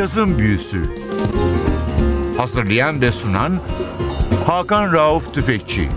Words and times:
Cazın 0.00 0.38
Büyüsü 0.38 0.82
Hazırlayan 2.36 3.00
ve 3.00 3.10
sunan 3.10 3.60
Hakan 4.46 4.92
Rauf 4.92 5.34
Tüfekçi 5.34 5.88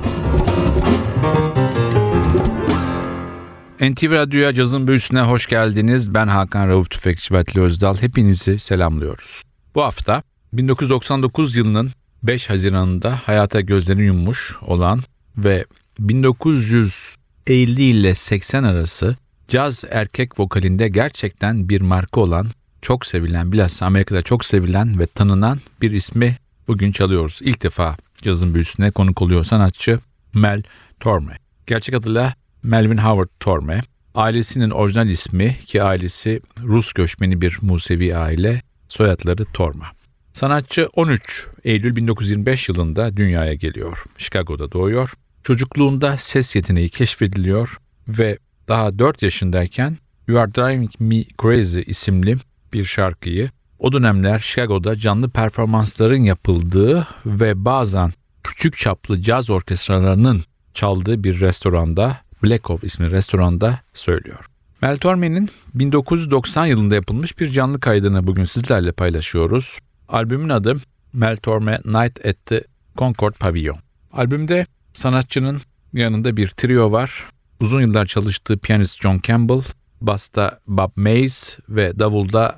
NTV 3.79 4.11
Radyo'ya 4.11 4.53
cazın 4.53 4.88
büyüsüne 4.88 5.21
hoş 5.21 5.47
geldiniz. 5.47 6.13
Ben 6.13 6.27
Hakan 6.27 6.70
Rauf 6.70 6.89
Tüfekçi 6.89 7.34
ve 7.34 7.38
Atli 7.38 7.61
Özdal. 7.61 7.97
Hepinizi 7.97 8.59
selamlıyoruz. 8.59 9.43
Bu 9.75 9.84
hafta 9.84 10.23
1999 10.54 11.55
yılının 11.55 11.91
5 12.23 12.49
Haziran'ında 12.49 13.20
hayata 13.23 13.61
gözlerini 13.61 14.04
yummuş 14.04 14.55
olan 14.61 14.99
ve 15.38 15.65
1950 15.99 17.81
ile 17.81 18.15
80 18.15 18.63
arası 18.63 19.17
caz 19.48 19.84
erkek 19.90 20.40
vokalinde 20.40 20.88
gerçekten 20.88 21.70
bir 21.70 21.81
marka 21.81 22.21
olan, 22.21 22.48
çok 22.83 23.05
sevilen, 23.05 23.51
bilhassa 23.51 23.85
Amerika'da 23.85 24.21
çok 24.21 24.45
sevilen 24.45 24.99
ve 24.99 25.05
tanınan 25.05 25.59
bir 25.81 25.91
ismi 25.91 26.37
bugün 26.67 26.91
çalıyoruz. 26.91 27.39
İlk 27.41 27.63
defa 27.63 27.97
cazın 28.21 28.53
büyüsüne 28.53 28.91
konuk 28.91 29.21
oluyor 29.21 29.43
sanatçı 29.43 29.99
Mel 30.33 30.63
Torme. 30.99 31.37
Gerçek 31.67 31.95
adıyla 31.95 32.33
Melvin 32.63 32.97
Howard 32.97 33.29
Torme. 33.39 33.81
Ailesinin 34.15 34.69
orijinal 34.69 35.09
ismi 35.09 35.57
ki 35.65 35.83
ailesi 35.83 36.41
Rus 36.63 36.93
göçmeni 36.93 37.41
bir 37.41 37.57
Musevi 37.61 38.17
aile, 38.17 38.61
soyadları 38.87 39.45
Torma. 39.45 39.85
Sanatçı 40.34 40.89
13 40.93 41.47
Eylül 41.63 41.95
1925 41.95 42.70
yılında 42.70 43.17
dünyaya 43.17 43.53
geliyor. 43.53 44.03
Chicago'da 44.17 44.71
doğuyor. 44.71 45.13
Çocukluğunda 45.43 46.17
ses 46.17 46.55
yeteneği 46.55 46.89
keşfediliyor 46.89 47.77
ve 48.07 48.37
daha 48.68 48.99
4 48.99 49.21
yaşındayken 49.21 49.97
You 50.27 50.40
Are 50.40 50.55
Driving 50.55 50.91
Me 50.99 51.23
Crazy 51.41 51.81
isimli 51.85 52.37
bir 52.74 52.85
şarkıyı 52.85 53.49
o 53.79 53.91
dönemler 53.91 54.40
Chicago'da 54.40 54.96
canlı 54.96 55.29
performansların 55.29 56.24
yapıldığı 56.24 57.07
ve 57.26 57.65
bazen 57.65 58.12
küçük 58.43 58.77
çaplı 58.77 59.21
caz 59.21 59.49
orkestralarının 59.49 60.41
çaldığı 60.74 61.24
bir 61.24 61.40
restoranda 61.40 62.18
Black 62.43 62.70
Oak 62.70 62.84
ismi 62.84 63.12
restoranda 63.12 63.80
söylüyor. 63.93 64.46
Mel 64.81 64.97
Torme'nin 64.97 65.50
1990 65.74 66.66
yılında 66.66 66.96
yapılmış 66.96 67.40
bir 67.40 67.52
canlı 67.52 67.80
kaydını 67.80 68.28
bugün 68.28 68.46
sizlerle 68.46 68.91
paylaşıyoruz. 68.91 69.80
Albümün 70.09 70.50
adı 70.50 70.75
Mel 71.13 71.38
Torme 71.38 71.80
Night 71.85 72.25
at 72.25 72.46
the 72.46 72.63
Concord 72.97 73.34
Pavilion. 73.40 73.78
Albümde 74.12 74.66
sanatçının 74.94 75.62
yanında 75.94 76.38
bir 76.38 76.47
trio 76.47 76.91
var. 76.91 77.25
Uzun 77.59 77.81
yıllar 77.81 78.06
çalıştığı 78.06 78.58
piyanist 78.58 79.02
John 79.02 79.19
Campbell, 79.24 79.62
basta 80.03 80.59
Bob 80.68 80.91
Maize 80.96 81.57
ve 81.69 82.00
davulda 82.00 82.56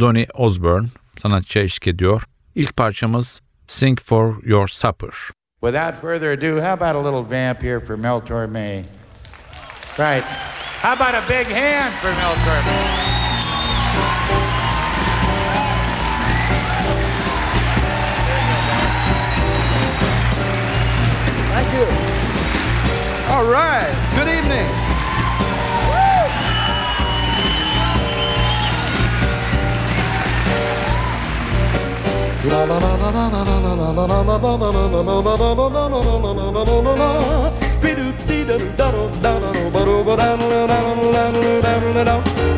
Donny 0.00 0.26
Osborne 0.34 0.86
sanatçıya 1.16 1.64
eşlik 1.64 1.86
ediyor. 1.86 2.22
İlk 2.54 2.76
parçamız 2.76 3.40
Sing 3.66 4.00
for 4.00 4.34
Your 4.44 4.68
Supper. 4.68 5.10
Without 5.60 6.00
further 6.00 6.32
ado, 6.32 6.60
how 6.60 6.72
about 6.72 6.96
a 6.96 7.04
little 7.04 7.22
vamp 7.22 7.62
here 7.62 7.80
for 7.80 7.96
Mel 7.96 8.20
Torme? 8.20 8.84
Right. 9.98 10.24
How 10.82 10.92
about 10.92 11.14
a 11.14 11.22
big 11.28 11.46
hand 11.46 11.92
for 11.92 12.10
Mel 12.10 12.34
Torme? 12.44 13.12
Thank 21.52 21.72
you. 21.74 21.86
All 23.34 23.44
right. 23.44 23.94
Good 24.16 24.28
evening. 24.28 24.81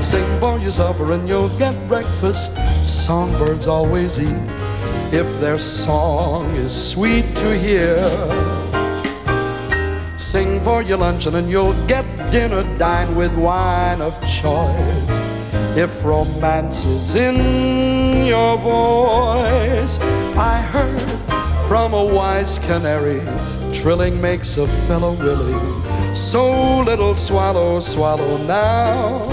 Sing 0.01 0.41
for 0.41 0.59
your 0.59 0.71
supper 0.71 1.13
and 1.13 1.29
you'll 1.29 1.51
get 1.59 1.77
breakfast. 1.87 2.57
Songbirds 2.87 3.67
always 3.67 4.19
eat 4.19 4.35
if 5.13 5.39
their 5.39 5.59
song 5.59 6.47
is 6.53 6.73
sweet 6.73 7.27
to 7.37 7.59
hear. 7.59 7.99
Sing 10.17 10.61
for 10.63 10.81
your 10.81 10.97
luncheon 10.97 11.35
and 11.35 11.51
you'll 11.51 11.75
get 11.87 12.07
dinner. 12.31 12.63
Dine 12.79 13.15
with 13.15 13.37
wine 13.37 14.01
of 14.01 14.19
choice. 14.23 15.15
If 15.77 16.03
romance 16.05 16.87
is 16.87 17.15
your 18.27 18.57
voice, 18.59 19.99
I 20.37 20.61
heard 20.61 21.01
from 21.69 21.95
a 21.95 22.05
wise 22.05 22.59
canary, 22.61 23.21
trilling 23.73 24.21
makes 24.21 24.57
a 24.57 24.67
fellow 24.67 25.13
willing. 25.15 26.15
So 26.15 26.81
little 26.81 27.15
swallow, 27.15 27.81
swallow 27.81 28.37
now. 28.47 29.29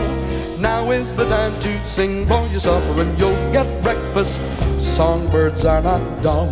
Now 0.60 0.92
is 0.92 1.16
the 1.16 1.28
time 1.28 1.58
to 1.62 1.88
sing 1.88 2.28
for 2.28 2.46
your 2.48 2.60
supper 2.60 3.02
and 3.02 3.20
you'll 3.20 3.52
get 3.52 3.68
breakfast. 3.84 4.42
Songbirds 4.80 5.66
are 5.66 5.82
not 5.82 6.02
dumb. 6.22 6.52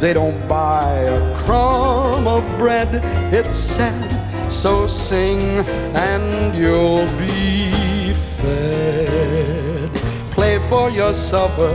They 0.00 0.12
don't 0.12 0.48
buy 0.48 0.92
a 0.92 1.36
crumb 1.38 2.28
of 2.28 2.46
bread, 2.56 2.88
it's 3.32 3.58
said. 3.58 4.08
So 4.50 4.86
sing 4.86 5.40
and 5.94 6.54
you'll 6.54 7.06
be 7.18 7.57
for 10.68 10.90
your 10.90 11.14
supper. 11.14 11.72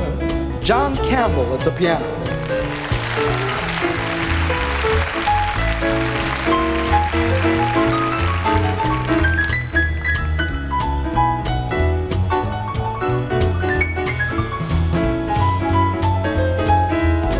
John 0.61 0.95
Campbell 0.95 1.53
at 1.53 1.61
the 1.61 1.71
piano. 1.71 2.05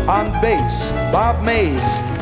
On 0.08 0.30
bass, 0.42 0.90
Bob 1.12 1.42
Maize. 1.44 2.13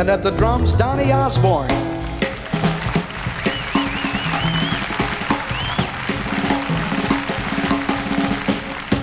And 0.00 0.08
at 0.08 0.22
the 0.22 0.30
drums, 0.30 0.72
Donny 0.72 1.12
Osborne. 1.12 1.68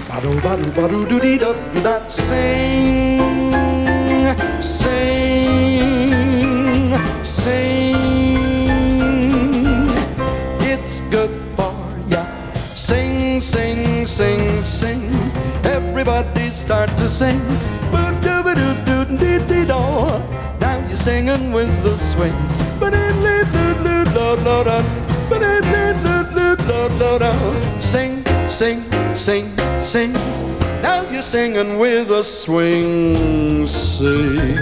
Bado 0.10 0.42
bado 0.42 0.72
bado 0.74 1.06
do 1.06 1.20
dee 1.20 1.38
da 1.38 1.54
do 1.54 1.82
da 1.84 2.10
sing, 2.10 3.22
sing, 4.60 6.10
sing. 7.22 7.96
It's 10.62 11.02
good 11.12 11.30
for 11.56 11.76
ya. 12.10 12.26
Sing, 12.74 13.40
sing, 13.40 14.08
sing, 14.08 14.64
sing. 14.64 15.12
Everybody 15.64 16.50
start 16.50 16.90
to 16.98 17.08
sing. 17.08 17.40
Boo-doo-ba-doo-doo-dee-dee-do. 17.92 19.78
Now 19.78 20.57
you're 20.57 20.57
singing 21.08 21.54
with 21.54 21.72
the 21.84 21.96
swing. 21.98 22.36
Sing, 27.80 28.26
sing, 28.50 28.84
sing, 29.16 29.48
sing. 29.82 30.12
Now 30.82 31.10
you're 31.10 31.22
singing 31.22 31.78
with 31.78 32.12
a 32.12 32.24
swing. 32.24 33.66
Sing, 33.66 34.58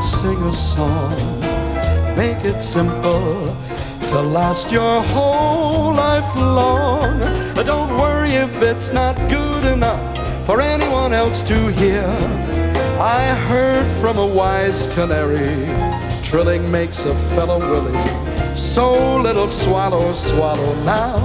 sing 0.00 0.40
a 0.52 0.54
song. 0.54 1.20
Make 2.16 2.42
it 2.50 2.58
simple 2.62 3.44
to 4.08 4.22
last 4.22 4.72
your 4.72 5.02
whole 5.12 5.92
life 5.92 6.34
long. 6.34 7.20
Don't 7.72 7.92
worry 7.98 8.32
if 8.46 8.62
it's 8.62 8.90
not 8.90 9.16
good 9.28 9.64
enough 9.66 10.00
for 10.46 10.62
anyone 10.62 11.12
else 11.12 11.42
to 11.42 11.56
hear. 11.72 12.08
I 13.02 13.34
heard 13.48 13.84
from 14.00 14.16
a 14.16 14.24
wise 14.24 14.86
canary, 14.94 15.66
trilling 16.22 16.70
makes 16.70 17.04
a 17.04 17.12
fellow 17.34 17.58
willy. 17.58 17.98
So 18.54 19.16
little 19.20 19.50
swallow, 19.50 20.12
swallow 20.12 20.72
now. 20.84 21.18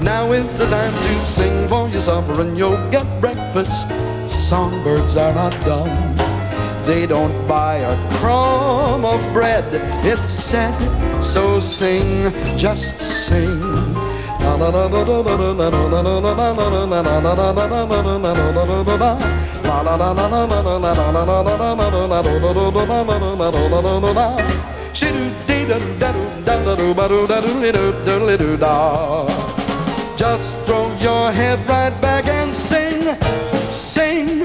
Now 0.00 0.32
is 0.32 0.50
the 0.58 0.66
time 0.70 0.94
to 0.94 1.26
sing 1.26 1.68
for 1.68 1.86
your 1.90 2.00
supper 2.00 2.40
and 2.40 2.56
you'll 2.56 2.80
get 2.90 3.04
breakfast. 3.20 3.88
Songbirds 4.30 5.16
are 5.16 5.34
not 5.34 5.52
dumb. 5.60 6.16
They 6.86 7.06
don't 7.06 7.46
buy 7.46 7.76
a 7.76 8.12
crumb 8.14 9.04
of 9.04 9.20
bread, 9.34 9.66
it's 10.02 10.30
said. 10.30 10.72
So 11.22 11.60
sing, 11.60 12.32
just 12.56 12.98
sing. 12.98 14.09
Just 30.16 30.58
throw 30.66 30.92
your 31.00 31.32
head 31.32 31.58
right 31.66 31.98
back 32.02 32.26
and 32.26 32.54
sing, 32.54 33.16
sing, 33.70 34.44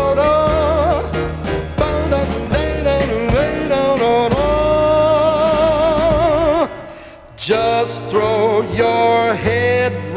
Just 7.41 8.11
throw 8.11 8.61
your 8.73 9.33
head 9.33 10.10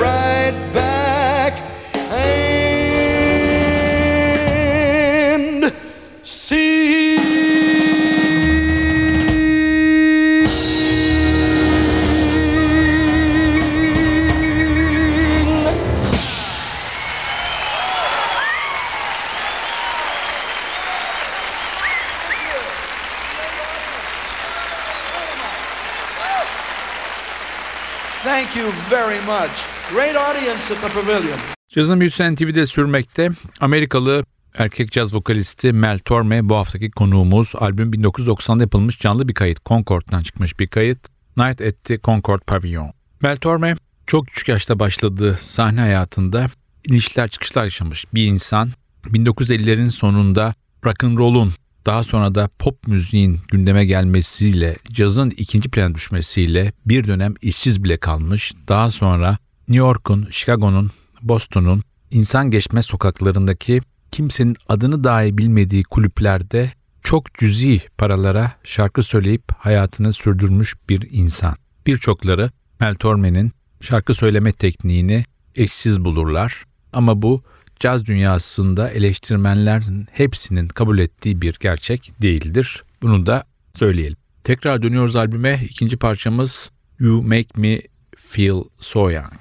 very 29.09 29.21
much. 29.21 29.67
Great 29.93 30.17
audience 30.17 30.75
at 30.75 30.81
the 30.81 30.89
pavilion. 30.89 31.39
Cazın 31.69 32.01
Büyüsü 32.01 32.35
TV'de 32.35 32.67
sürmekte. 32.67 33.31
Amerikalı 33.61 34.25
erkek 34.59 34.93
caz 34.93 35.15
vokalisti 35.15 35.73
Mel 35.73 35.99
Torme 35.99 36.49
bu 36.49 36.57
haftaki 36.57 36.91
konuğumuz. 36.91 37.53
Albüm 37.59 37.93
1990'da 37.93 38.63
yapılmış 38.63 38.99
canlı 38.99 39.29
bir 39.29 39.35
kayıt. 39.35 39.65
Concord'dan 39.65 40.23
çıkmış 40.23 40.61
bir 40.61 40.67
kayıt. 40.67 40.99
Night 41.37 41.61
at 41.61 41.85
the 41.85 41.99
Concord 41.99 42.41
Pavilion. 42.41 42.93
Mel 43.23 43.37
Torme 43.37 43.77
çok 44.07 44.27
küçük 44.27 44.49
yaşta 44.49 44.79
başladığı 44.79 45.37
sahne 45.41 45.81
hayatında 45.81 46.47
inişler 46.89 47.29
çıkışlar 47.29 47.65
yaşamış 47.65 48.05
bir 48.15 48.27
insan. 48.27 48.71
1950'lerin 49.05 49.91
sonunda 49.91 50.55
rock'n'roll'un 50.87 51.53
daha 51.87 52.03
sonra 52.03 52.35
da 52.35 52.49
pop 52.59 52.87
müziğin 52.87 53.41
gündeme 53.49 53.85
gelmesiyle, 53.85 54.77
cazın 54.93 55.31
ikinci 55.31 55.71
plana 55.71 55.95
düşmesiyle 55.95 56.73
bir 56.87 57.07
dönem 57.07 57.35
işsiz 57.43 57.85
bile 57.85 57.97
kalmış. 57.97 58.53
Daha 58.69 58.91
sonra 58.91 59.39
New 59.69 59.87
York'un, 59.87 60.29
Chicago'nun, 60.31 60.91
Boston'un 61.23 61.83
insan 62.11 62.51
geçme 62.51 62.83
sokaklarındaki 62.83 63.81
kimsenin 64.11 64.57
adını 64.69 65.05
dahi 65.05 65.39
bilmediği 65.39 65.83
kulüplerde 65.83 66.73
çok 67.03 67.35
cüzi 67.35 67.81
paralara 67.99 68.53
şarkı 68.65 69.03
söyleyip 69.03 69.43
hayatını 69.59 70.13
sürdürmüş 70.13 70.75
bir 70.89 71.09
insan. 71.11 71.55
Birçokları 71.87 72.51
Mel 72.81 72.95
Torme'nin 72.95 73.53
şarkı 73.81 74.15
söyleme 74.15 74.53
tekniğini 74.53 75.25
eşsiz 75.55 76.05
bulurlar 76.05 76.65
ama 76.93 77.23
bu 77.23 77.43
caz 77.85 78.07
dünyasında 78.07 78.91
eleştirmenlerin 78.91 80.07
hepsinin 80.13 80.69
kabul 80.69 80.99
ettiği 80.99 81.43
bir 81.43 81.57
gerçek 81.61 82.13
değildir. 82.23 82.85
Bunu 83.03 83.27
da 83.27 83.45
söyleyelim. 83.75 84.17
Tekrar 84.45 84.83
dönüyoruz 84.83 85.17
albüme. 85.17 85.61
İkinci 85.71 85.97
parçamız 85.97 86.71
You 86.99 87.23
Make 87.23 87.49
Me 87.57 87.81
Feel 88.17 88.65
So 88.81 89.11
Young. 89.11 89.35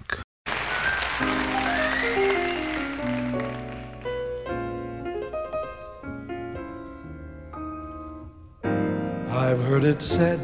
I've 9.29 9.63
heard 9.69 9.83
it 9.83 10.01
said 10.03 10.39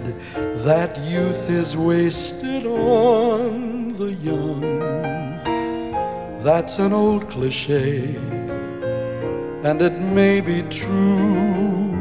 that 0.65 0.97
youth 1.11 1.49
is 1.61 1.73
wasted 1.73 2.65
on 2.65 3.93
the 3.97 4.29
young. 4.29 5.18
That's 6.41 6.79
an 6.79 6.93
old 6.93 7.29
cliche, 7.29 8.15
and 8.15 9.81
it 9.81 9.99
may 9.99 10.39
be 10.39 10.61
true. 10.63 11.91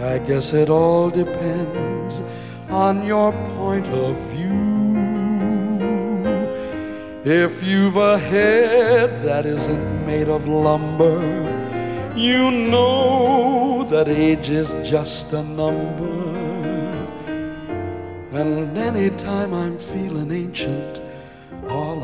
I 0.00 0.18
guess 0.18 0.52
it 0.52 0.70
all 0.70 1.10
depends 1.10 2.22
on 2.70 3.04
your 3.04 3.32
point 3.56 3.88
of 3.88 4.16
view. 4.30 4.68
If 7.24 7.64
you've 7.64 7.96
a 7.96 8.18
head 8.18 9.24
that 9.24 9.44
isn't 9.44 10.06
made 10.06 10.28
of 10.28 10.46
lumber, 10.46 11.20
you 12.14 12.52
know 12.52 13.84
that 13.90 14.06
age 14.06 14.48
is 14.48 14.68
just 14.88 15.32
a 15.32 15.42
number. 15.42 16.28
And 18.30 18.78
anytime 18.78 19.52
I'm 19.52 19.76
feeling 19.76 20.30
ancient, 20.30 21.02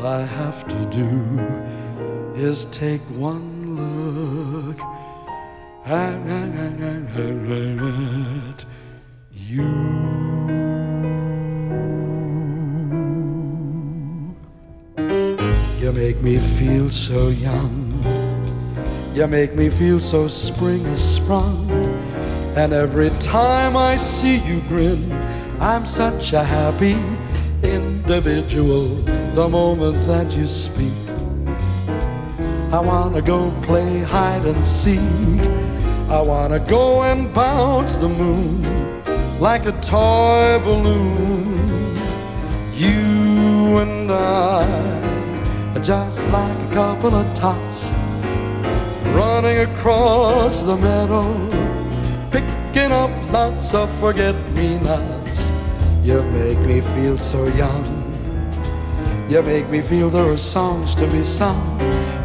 all 0.05 0.11
I 0.11 0.21
have 0.21 0.67
to 0.67 0.85
do 0.91 1.09
is 2.35 2.65
take 2.65 3.01
one 3.17 3.75
look 3.75 4.79
at 8.27 8.65
you. 9.31 9.63
You 15.79 15.91
make 15.91 16.21
me 16.21 16.37
feel 16.37 16.89
so 16.89 17.29
young. 17.29 17.91
You 19.15 19.27
make 19.27 19.55
me 19.55 19.69
feel 19.69 19.99
so 19.99 20.27
spring 20.27 20.85
is 20.85 21.15
sprung. 21.15 21.71
And 22.55 22.73
every 22.73 23.09
time 23.21 23.75
I 23.75 23.95
see 23.95 24.37
you 24.37 24.61
grin, 24.67 25.11
I'm 25.59 25.85
such 25.87 26.33
a 26.33 26.43
happy 26.43 26.95
individual. 27.63 29.14
The 29.35 29.49
moment 29.49 29.95
that 30.07 30.31
you 30.31 30.47
speak, 30.47 30.93
I 32.71 32.79
wanna 32.79 33.21
go 33.21 33.51
play 33.63 33.99
hide 33.99 34.45
and 34.45 34.65
seek. 34.65 35.41
I 36.09 36.21
wanna 36.21 36.59
go 36.59 37.03
and 37.03 37.33
bounce 37.33 37.97
the 37.97 38.07
moon 38.07 38.63
like 39.41 39.65
a 39.65 39.73
toy 39.81 40.57
balloon. 40.63 41.59
You 42.75 43.75
and 43.83 44.09
I 44.09 44.63
are 45.75 45.83
just 45.83 46.23
like 46.27 46.57
a 46.71 46.73
couple 46.73 47.13
of 47.13 47.25
tots 47.35 47.89
running 49.11 49.59
across 49.67 50.61
the 50.61 50.77
meadow, 50.77 51.27
picking 52.31 52.93
up 52.93 53.11
lots 53.33 53.73
of 53.73 53.91
forget 53.99 54.35
me 54.53 54.79
nots. 54.79 55.51
You 56.03 56.23
make 56.31 56.59
me 56.59 56.79
feel 56.79 57.17
so 57.17 57.43
young. 57.57 57.94
You 59.27 59.41
make 59.41 59.67
me 59.69 59.81
feel 59.81 60.11
there 60.11 60.31
are 60.31 60.37
songs 60.37 60.93
to 60.95 61.07
be 61.07 61.25
sung, 61.25 61.79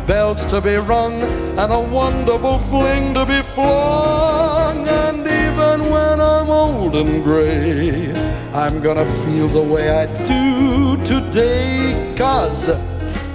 bells 0.06 0.44
to 0.46 0.60
be 0.60 0.74
rung, 0.76 1.14
and 1.58 1.72
a 1.72 1.80
wonderful 1.80 2.58
fling 2.58 3.14
to 3.14 3.24
be 3.24 3.40
flung. 3.40 4.86
And 4.86 5.26
even 5.26 5.90
when 5.90 6.20
I'm 6.20 6.50
old 6.50 6.94
and 6.94 7.24
gray, 7.24 8.12
I'm 8.52 8.82
gonna 8.82 9.06
feel 9.06 9.48
the 9.48 9.62
way 9.62 9.88
I 9.88 10.06
do 10.26 11.02
today, 11.04 12.14
cause 12.18 12.68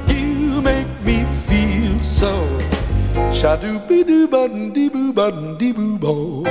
you 0.07 0.61
make 0.61 0.87
me 1.01 1.25
feel 1.47 2.01
so. 2.03 2.47
Shadoo 3.31 3.87
be 3.87 4.03
doo 4.03 4.27
bun 4.27 4.73
dee 4.73 4.89
boo 4.89 5.11
bun 5.11 5.57
dee 5.57 5.71
boo 5.71 5.97
bo. 5.97 6.43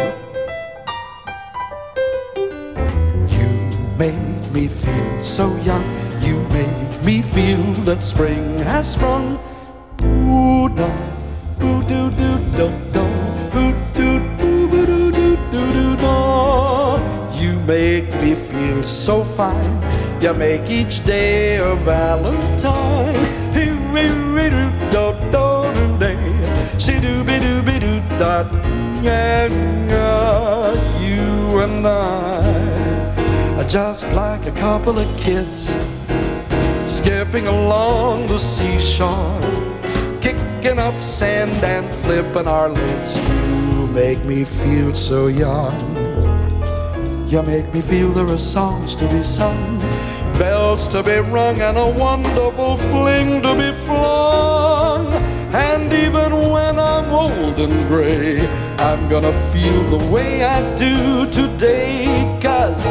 You 3.28 3.49
make 3.97 4.50
me 4.52 4.66
feel 4.66 5.25
so 5.25 5.54
young. 5.59 5.85
You 6.21 6.40
make 6.49 6.93
me 7.04 7.20
feel 7.20 7.62
that 7.84 8.02
spring 8.02 8.58
has 8.61 8.92
sprung. 8.92 9.38
Ooh, 10.02 10.68
dum, 10.70 10.90
boo 11.58 11.82
doo 11.82 12.11
doo 12.11 12.38
dum 12.56 12.73
dum, 12.92 13.12
doo 13.52 13.73
doo 13.94 14.20
doo 14.38 15.11
doo 15.12 15.37
doo 15.52 15.96
doo. 15.96 17.42
You 17.42 17.58
make 17.66 18.08
me 18.23 18.34
feel 18.34 18.82
so 18.82 19.23
fine. 19.23 19.75
You 20.23 20.32
make 20.34 20.70
each 20.70 21.04
day 21.04 21.56
a 21.56 21.75
Valentine. 21.84 23.14
Hey, 23.52 23.68
doo, 23.68 24.50
doo, 24.90 25.12
doo, 25.30 25.75
doo, 25.75 25.99
day. 25.99 26.16
She 26.78 27.00
doo, 27.00 27.23
be 27.23 27.38
doo, 27.38 27.62
be 27.62 27.78
doo, 27.78 28.00
da, 28.18 28.44
And 29.04 29.90
you 31.04 31.61
and 31.61 31.87
I 31.87 33.58
are 33.58 33.68
just 33.68 34.11
like 34.12 34.46
a 34.46 34.52
couple 34.52 34.99
of 34.99 35.08
kids 35.18 35.75
skipping 37.04 37.46
along 37.46 38.26
the 38.28 38.38
seashore, 38.38 39.38
kicking 40.23 40.78
up 40.78 40.94
sand 41.02 41.52
and 41.62 41.87
flipping 41.96 42.49
our 42.49 42.70
lids. 42.70 43.16
You 43.76 43.87
make 43.88 44.25
me 44.25 44.42
feel 44.42 44.94
so 44.94 45.26
young. 45.26 45.76
You 47.28 47.42
make 47.42 47.75
me 47.75 47.82
feel 47.82 48.08
there 48.08 48.25
are 48.25 48.38
songs 48.38 48.96
to 48.96 49.06
be 49.08 49.23
sung, 49.23 49.78
bells 50.38 50.88
to 50.88 51.02
be 51.02 51.18
rung, 51.18 51.61
and 51.61 51.76
a 51.76 51.87
wonderful 51.87 52.78
fling 52.78 53.42
to 53.42 53.54
be 53.54 53.73
flung. 53.84 55.08
And 55.52 55.92
even 55.92 56.32
when 56.50 56.78
I'm 56.78 57.11
old 57.12 57.61
and 57.61 57.87
gray, 57.87 58.40
I'm 58.78 59.11
gonna 59.11 59.32
feel 59.52 59.82
the 59.99 60.02
way 60.11 60.42
I 60.42 60.58
do 60.76 61.30
today. 61.30 62.06
Cause 62.40 62.82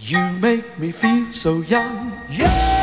You 0.00 0.20
make 0.40 0.78
me 0.78 0.92
feel 0.92 1.32
so 1.32 1.62
young. 1.70 2.12
Yeah! 2.38 2.78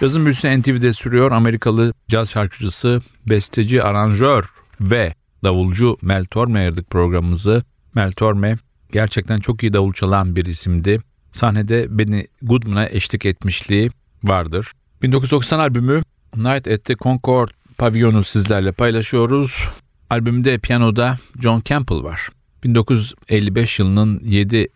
Cazın 0.00 0.24
büyüsü 0.24 0.60
NTV'de 0.60 0.92
sürüyor. 0.92 1.32
Amerikalı 1.32 1.92
caz 2.08 2.30
şarkıcısı, 2.30 3.00
besteci, 3.28 3.82
aranjör 3.82 4.44
ve 4.80 5.14
davulcu 5.44 5.96
Mel 6.02 6.24
Torme 6.24 6.58
ayırdık 6.58 6.90
programımızı. 6.90 7.64
Mel 7.94 8.12
Torme 8.12 8.56
gerçekten 8.92 9.38
çok 9.38 9.62
iyi 9.62 9.72
davul 9.72 9.92
çalan 9.92 10.36
bir 10.36 10.46
isimdi. 10.46 11.00
Sahnede 11.32 11.98
Benny 11.98 12.24
Goodman'a 12.42 12.88
eşlik 12.88 13.26
etmişliği 13.26 13.90
vardır. 14.24 14.72
1990 15.02 15.58
albümü 15.58 16.02
Night 16.36 16.68
at 16.68 16.84
the 16.84 16.94
Concord 16.94 17.48
pavyonu 17.78 18.24
sizlerle 18.24 18.72
paylaşıyoruz. 18.72 19.64
Albümde 20.10 20.58
piyanoda 20.58 21.18
John 21.40 21.62
Campbell 21.64 22.02
var. 22.02 22.28
1955 22.64 23.78
yılının 23.78 24.20
7 24.24 24.68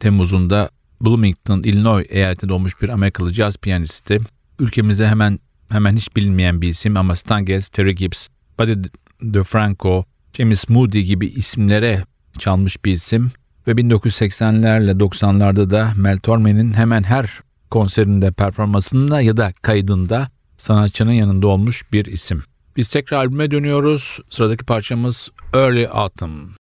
Temmuz'unda 0.00 0.70
Bloomington, 1.00 1.62
Illinois 1.62 2.06
eyaletinde 2.08 2.48
doğmuş 2.48 2.82
bir 2.82 2.88
Amerikalı 2.88 3.32
caz 3.32 3.56
piyanisti. 3.56 4.18
Ülkemize 4.58 5.06
hemen 5.06 5.38
hemen 5.68 5.96
hiç 5.96 6.16
bilinmeyen 6.16 6.62
bir 6.62 6.68
isim 6.68 6.96
ama 6.96 7.16
Stan 7.16 7.44
Getz, 7.44 7.68
Terry 7.68 7.94
Gibbs, 7.94 8.28
Buddy 8.58 8.88
DeFranco, 9.22 10.04
James 10.32 10.68
Moody 10.68 11.00
gibi 11.00 11.26
isimlere 11.26 12.04
çalmış 12.38 12.84
bir 12.84 12.92
isim. 12.92 13.30
Ve 13.66 13.72
1980'lerle 13.72 14.90
90'larda 14.90 15.70
da 15.70 15.92
Mel 15.96 16.18
Torme'nin 16.18 16.72
hemen 16.72 17.02
her 17.02 17.40
konserinde, 17.70 18.30
performansında 18.30 19.20
ya 19.20 19.36
da 19.36 19.52
kaydında 19.62 20.28
sanatçının 20.56 21.12
yanında 21.12 21.46
olmuş 21.46 21.92
bir 21.92 22.06
isim. 22.06 22.42
Biz 22.76 22.88
tekrar 22.88 23.18
albüme 23.18 23.50
dönüyoruz. 23.50 24.18
Sıradaki 24.30 24.64
parçamız 24.64 25.30
Early 25.54 25.88
Autumn. 25.88 26.61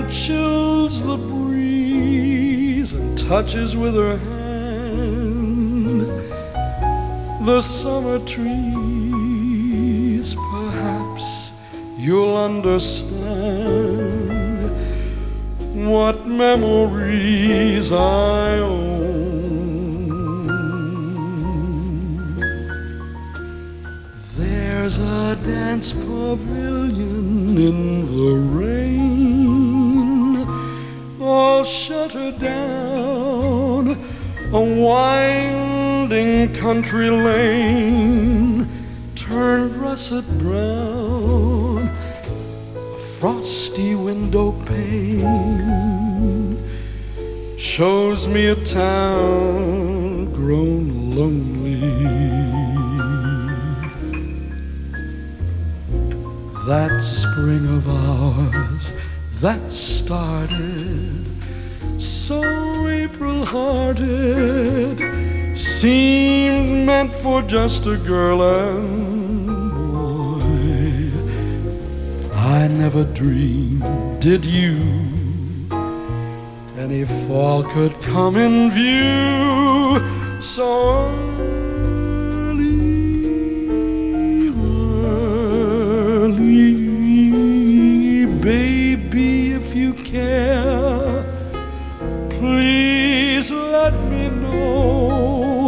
And 0.00 0.12
chills 0.12 1.04
the 1.04 1.16
breeze 1.16 2.92
and 2.94 3.18
touches 3.18 3.76
with 3.76 3.94
her 3.94 4.16
hand 4.16 4.40
the 7.46 7.60
summer 7.60 8.18
trees, 8.20 8.46
perhaps 10.34 11.52
you'll 11.98 12.36
understand 12.36 13.20
what 15.74 16.26
memories 16.26 17.92
I 17.92 18.58
own. 18.58 19.00
There's 24.36 24.98
a 24.98 25.36
dance 25.44 25.92
pavilion 25.92 27.56
in 27.58 28.06
the 28.06 28.32
rain, 28.58 29.29
all 31.30 31.64
shuttered 31.64 32.38
down, 32.38 33.88
a 34.52 34.60
winding 34.84 36.52
country 36.54 37.08
lane 37.10 38.68
turned 39.14 39.74
russet 39.76 40.24
brown, 40.38 41.88
a 42.74 42.98
frosty 43.18 43.94
window 43.94 44.52
pane 44.66 46.58
shows 47.58 48.26
me 48.26 48.46
a 48.46 48.56
town 48.56 50.24
grown 50.32 51.10
lonely. 51.12 51.80
That 56.66 57.00
spring 57.00 57.66
of 57.76 57.88
ours 57.88 58.92
that 59.40 59.72
started 59.72 61.19
so 62.00 62.88
April 62.88 63.44
hearted 63.44 64.98
seemed 65.56 66.86
meant 66.86 67.14
for 67.14 67.42
just 67.42 67.86
a 67.86 67.96
girl 67.98 68.42
and 68.42 69.70
boy. 69.70 70.40
I 72.34 72.68
never 72.68 73.04
dreamed, 73.04 73.84
did 74.20 74.44
you? 74.44 74.78
Any 76.78 77.04
fall 77.04 77.62
could 77.64 77.92
come 78.00 78.36
in 78.36 78.70
view 78.70 80.40
so 80.40 81.29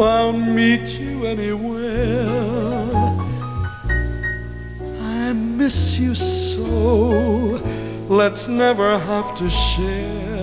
I'll 0.02 0.32
meet 0.32 0.98
you 0.98 1.26
anywhere. 1.26 2.90
I 5.00 5.32
miss 5.32 5.98
you 5.98 6.14
so. 6.14 7.60
Let's 8.08 8.48
never 8.48 8.98
have 8.98 9.34
to 9.36 9.48
share 9.48 10.42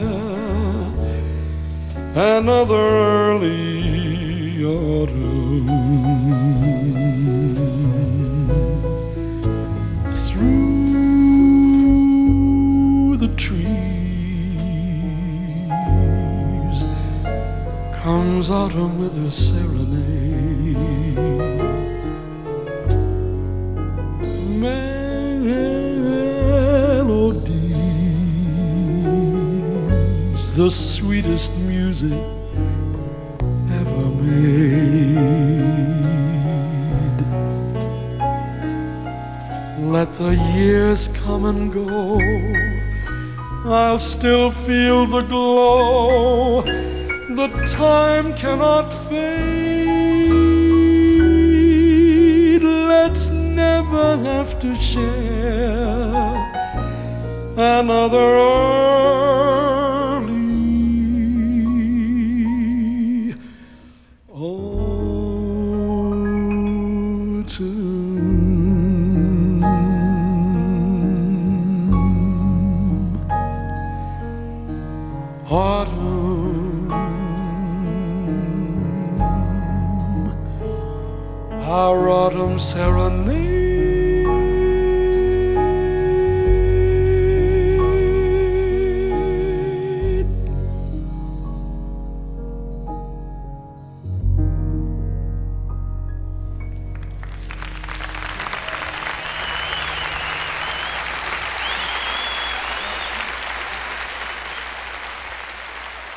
another 2.15 2.75
early 2.75 4.63
autumn. 4.63 5.28
autumn 18.51 18.97
with 18.97 19.15
her 19.15 19.29
serenade. 19.29 20.75
Melodies, 24.59 25.35
the 30.55 30.71
sweetest 30.71 31.55
music 31.57 32.23
ever 33.71 34.05
made. 34.21 35.19
Let 39.91 40.13
the 40.15 40.35
years 40.55 41.07
come 41.09 41.45
and 41.45 41.71
go, 41.71 42.19
I'll 43.69 43.99
still 43.99 44.49
feel 44.49 45.05
the 45.05 45.21
glow 45.21 46.63
the 47.39 47.47
time 47.67 48.33
cannot 48.33 48.91
fade. 48.91 49.21
Let's 52.61 53.29
never 53.29 54.17
have 54.25 54.59
to 54.59 54.75
share 54.75 56.35
another 57.55 58.17
early 58.17 59.28
our 81.69 82.09
autumn 82.09 82.57
serenade. 82.57 83.59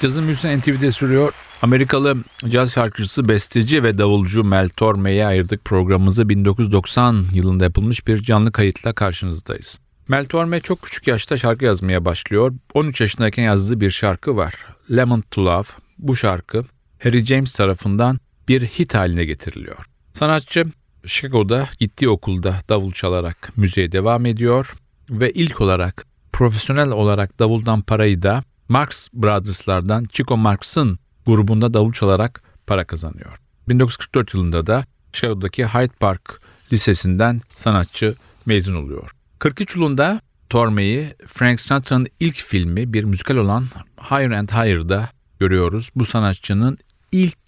Cazın 0.02 0.26
büyüsü 0.26 0.59
NTV'de 0.59 0.92
sürüyor. 0.92 1.32
Amerikalı 1.62 2.16
caz 2.49 2.73
şarkıcısı, 2.73 3.28
besteci 3.28 3.83
ve 3.83 3.99
davulcu 3.99 4.45
Mel 4.45 4.69
Torme'ye 4.69 5.26
ayırdık 5.26 5.64
programımızı 5.64 6.28
1990 6.28 7.25
yılında 7.33 7.64
yapılmış 7.64 8.07
bir 8.07 8.23
canlı 8.23 8.52
kayıtla 8.52 8.92
karşınızdayız. 8.92 9.78
Mel 10.09 10.25
Torme 10.25 10.61
çok 10.61 10.83
küçük 10.83 11.07
yaşta 11.07 11.37
şarkı 11.37 11.64
yazmaya 11.64 12.04
başlıyor. 12.04 12.54
13 12.75 13.00
yaşındayken 13.00 13.42
yazdığı 13.42 13.81
bir 13.81 13.90
şarkı 13.90 14.37
var. 14.37 14.54
Lemon 14.90 15.21
to 15.31 15.45
Love. 15.45 15.66
Bu 15.99 16.16
şarkı 16.16 16.64
Harry 17.02 17.25
James 17.25 17.52
tarafından 17.52 18.19
bir 18.49 18.62
hit 18.62 18.95
haline 18.95 19.25
getiriliyor. 19.25 19.87
Sanatçı 20.12 20.66
Chicago'da 21.07 21.69
gittiği 21.78 22.09
okulda 22.09 22.61
davul 22.69 22.92
çalarak 22.92 23.52
müziğe 23.57 23.92
devam 23.92 24.26
ediyor 24.26 24.75
ve 25.11 25.31
ilk 25.31 25.61
olarak 25.61 26.07
profesyonel 26.33 26.90
olarak 26.90 27.38
davuldan 27.38 27.83
parayı 27.83 28.23
da 28.23 28.42
Marx 28.69 29.09
Brothers'lardan 29.12 30.04
Chico 30.04 30.37
Marx'ın 30.37 30.99
grubunda 31.26 31.75
davul 31.75 31.93
çalarak 31.93 32.43
para 32.67 32.85
kazanıyor. 32.85 33.38
1944 33.69 34.35
yılında 34.35 34.67
da 34.67 34.85
Chicago'daki 35.12 35.67
Hyde 35.67 35.93
Park 36.00 36.41
Lisesi'nden 36.73 37.41
sanatçı 37.57 38.14
mezun 38.47 38.75
oluyor. 38.75 39.11
43 39.38 39.76
yılında 39.76 40.21
Torme'yi 40.50 41.14
Frank 41.26 41.61
Sinatra'nın 41.61 42.07
ilk 42.21 42.37
filmi 42.37 42.93
bir 42.93 43.05
müzikal 43.05 43.37
olan 43.37 43.64
Higher 44.11 44.31
and 44.31 44.49
Higher'da 44.49 45.09
görüyoruz. 45.40 45.90
Bu 45.96 46.05
sanatçının 46.05 46.79
ilk 47.12 47.38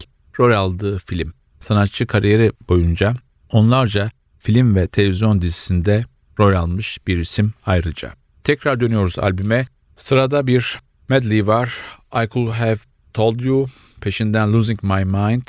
rol 0.40 0.52
aldığı 0.52 0.98
film. 0.98 1.32
Sanatçı 1.60 2.06
kariyeri 2.06 2.52
boyunca 2.68 3.14
onlarca 3.50 4.10
film 4.38 4.74
ve 4.74 4.86
televizyon 4.86 5.42
dizisinde 5.42 6.04
rol 6.38 6.54
almış 6.54 6.98
bir 7.06 7.18
isim 7.18 7.52
ayrıca. 7.66 8.12
Tekrar 8.44 8.80
dönüyoruz 8.80 9.18
albüme. 9.18 9.66
Sırada 9.96 10.46
bir 10.46 10.78
medley 11.08 11.46
var. 11.46 11.74
I 12.14 12.28
Could 12.28 12.52
Have 12.52 12.76
Told 13.14 13.40
You, 13.40 13.66
peşinden 14.00 14.52
Losing 14.52 14.82
My 14.82 15.04
Mind, 15.04 15.48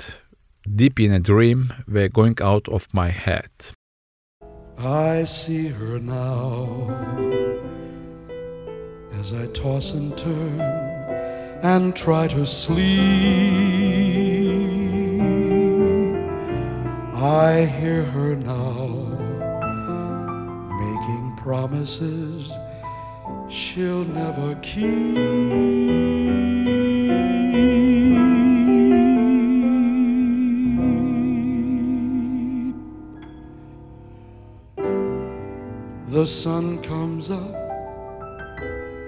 Deep 0.75 0.99
in 0.99 1.11
a 1.11 1.19
Dream 1.19 1.67
ve 1.87 2.07
Going 2.07 2.41
Out 2.41 2.69
of 2.69 2.93
My 2.93 3.09
Head. 3.09 3.49
I 4.77 5.25
see 5.25 5.69
her 5.69 5.99
now 5.99 6.91
as 9.19 9.33
I 9.33 9.47
toss 9.53 9.95
and 9.95 10.15
turn 10.15 10.61
and 11.63 11.95
try 11.95 12.27
to 12.27 12.45
sleep. 12.45 12.99
I 17.15 17.65
hear 17.65 18.03
her 18.03 18.35
now 18.35 18.87
making 20.83 21.35
promises 21.37 22.59
she'll 23.49 24.05
never 24.05 24.53
keep. 24.61 26.64
The 36.15 36.25
sun 36.25 36.81
comes 36.81 37.29
up, 37.29 37.55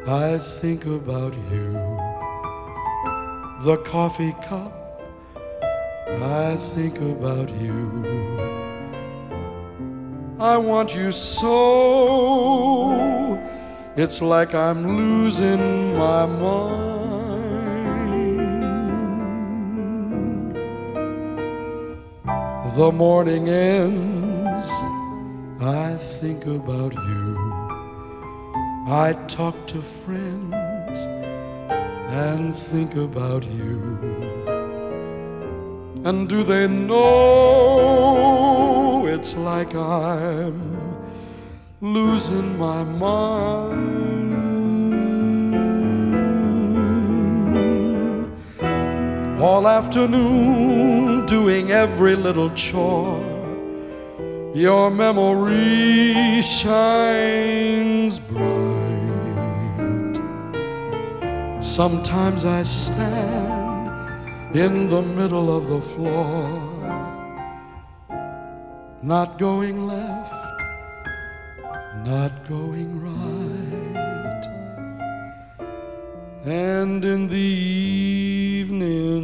I 0.10 0.38
think 0.38 0.86
about 0.86 1.34
you. 1.50 1.72
The 3.62 3.78
coffee 3.86 4.36
cup, 4.44 4.74
I 6.22 6.58
think 6.58 7.00
about 7.00 7.50
you. 7.62 8.04
I 10.38 10.58
want 10.58 10.94
you 10.96 11.14
so, 11.14 11.62
it's 13.96 14.22
like 14.22 14.54
I'm 14.54 14.98
losing 14.98 15.96
my 15.96 16.26
mind. 16.26 16.98
The 22.76 22.92
morning 22.92 23.48
ends, 23.48 24.70
I 25.60 25.96
think 25.96 26.46
about 26.46 26.94
you. 26.94 27.36
I 28.88 29.14
talk 29.28 29.56
to 29.68 29.82
friends 29.82 31.00
and 32.14 32.56
think 32.56 32.96
about 32.96 33.44
you. 33.44 33.98
And 36.06 36.30
do 36.30 36.44
they 36.44 36.68
know 36.68 38.28
it's 39.08 39.36
like 39.36 39.74
I'm 39.74 40.78
losing 41.82 42.56
my 42.60 42.84
mind? 42.84 44.06
All 49.42 49.68
afternoon 49.68 51.26
doing 51.26 51.72
every 51.72 52.16
little 52.16 52.52
chore 52.52 53.37
your 54.58 54.90
memory 54.90 56.42
shines 56.42 58.20
bright. 58.20 58.58
Sometimes 61.62 62.44
I 62.44 62.64
stand 62.64 64.56
in 64.56 64.90
the 64.90 65.04
middle 65.04 65.56
of 65.56 65.68
the 65.68 65.80
floor, 65.80 66.50
not 69.04 69.38
going 69.38 69.86
left, 69.86 70.34
not 72.04 72.32
going 72.50 73.00
right. 73.00 74.48
And 76.46 77.06
in 77.06 77.28
the 77.28 77.38
evening, 78.58 79.24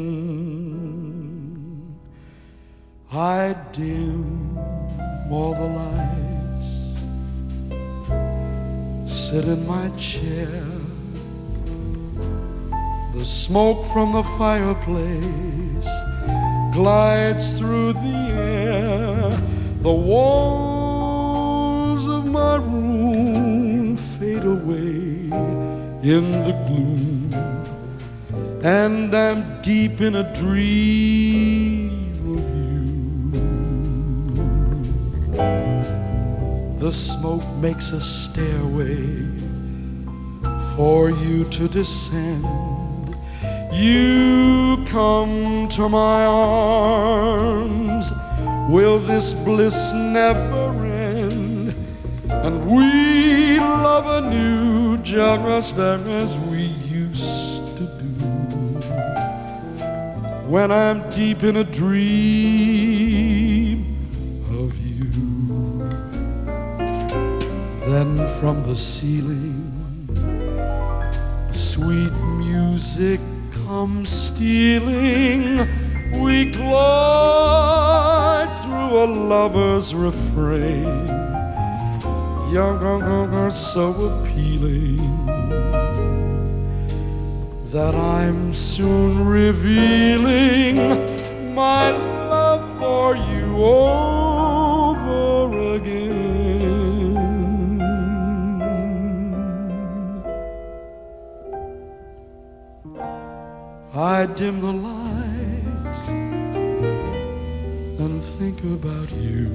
I 3.11 3.55
dim 3.71 4.42
all 5.33 5.53
the 5.55 5.69
lights, 5.83 6.69
sit 9.11 9.45
in 9.45 9.65
my 9.65 9.89
chair. 9.97 10.61
The 13.13 13.25
smoke 13.25 13.83
from 13.93 14.13
the 14.13 14.23
fireplace 14.37 15.91
glides 16.71 17.57
through 17.57 17.93
the 17.93 18.19
air. 18.51 19.31
The 19.81 19.97
walls 20.11 22.07
of 22.07 22.25
my 22.25 22.55
room 22.57 23.97
fade 23.97 24.45
away 24.45 25.31
in 26.13 26.25
the 26.47 26.55
gloom, 26.67 27.33
and 28.63 29.15
I'm 29.15 29.61
deep 29.61 29.99
in 29.99 30.15
a 30.15 30.33
dream 30.33 31.72
The 35.33 36.91
smoke 36.91 37.47
makes 37.57 37.91
a 37.91 37.99
stairway 37.99 39.25
for 40.75 41.09
you 41.09 41.45
to 41.45 41.67
descend. 41.67 42.45
you 43.71 44.83
come 44.85 45.67
to 45.69 45.89
my 45.89 46.25
arms, 46.25 48.11
will 48.69 48.99
this 48.99 49.33
bliss 49.33 49.93
never 49.93 50.71
end? 50.85 51.73
And 52.29 52.69
we 52.69 53.59
love 53.59 54.23
anew 54.23 54.97
just 54.97 55.77
as 55.77 56.37
we 56.49 56.61
used 56.61 57.77
to 57.77 57.85
do. 57.99 58.09
When 60.47 60.71
I'm 60.71 61.09
deep 61.09 61.43
in 61.43 61.57
a 61.57 61.63
dream 61.63 63.22
then 67.93 68.27
from 68.39 68.63
the 68.63 68.75
ceiling, 68.75 69.69
sweet 71.51 72.11
music 72.39 73.19
comes 73.67 74.09
stealing. 74.09 75.59
We 76.19 76.45
glide 76.45 78.49
through 78.63 78.97
a 78.97 79.05
lover's 79.05 79.93
refrain, 79.93 81.05
young, 82.51 82.81
young, 82.81 83.31
young, 83.31 83.51
so 83.51 83.91
appealing 84.09 84.97
that 87.65 87.93
I'm 87.93 88.53
soon 88.53 89.27
revealing 89.27 90.77
my 91.53 91.91
love 91.91 92.67
for 92.79 93.15
you 93.15 93.63
over 93.63 94.22
I 104.03 104.25
dim 104.25 104.59
the 104.59 104.73
lights 104.73 106.09
and 108.03 108.21
think 108.21 108.59
about 108.63 109.09
you. 109.13 109.47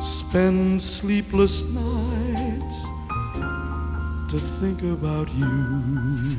Spend 0.00 0.80
sleepless 0.80 1.64
nights 1.72 2.86
to 4.30 4.38
think 4.38 4.82
about 4.82 5.34
you. 5.34 6.36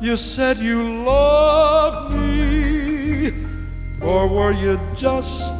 You 0.00 0.16
said 0.16 0.58
you 0.58 1.02
loved 1.04 2.14
me, 2.14 3.32
or 4.00 4.28
were 4.28 4.52
you 4.52 4.78
just 4.94 5.57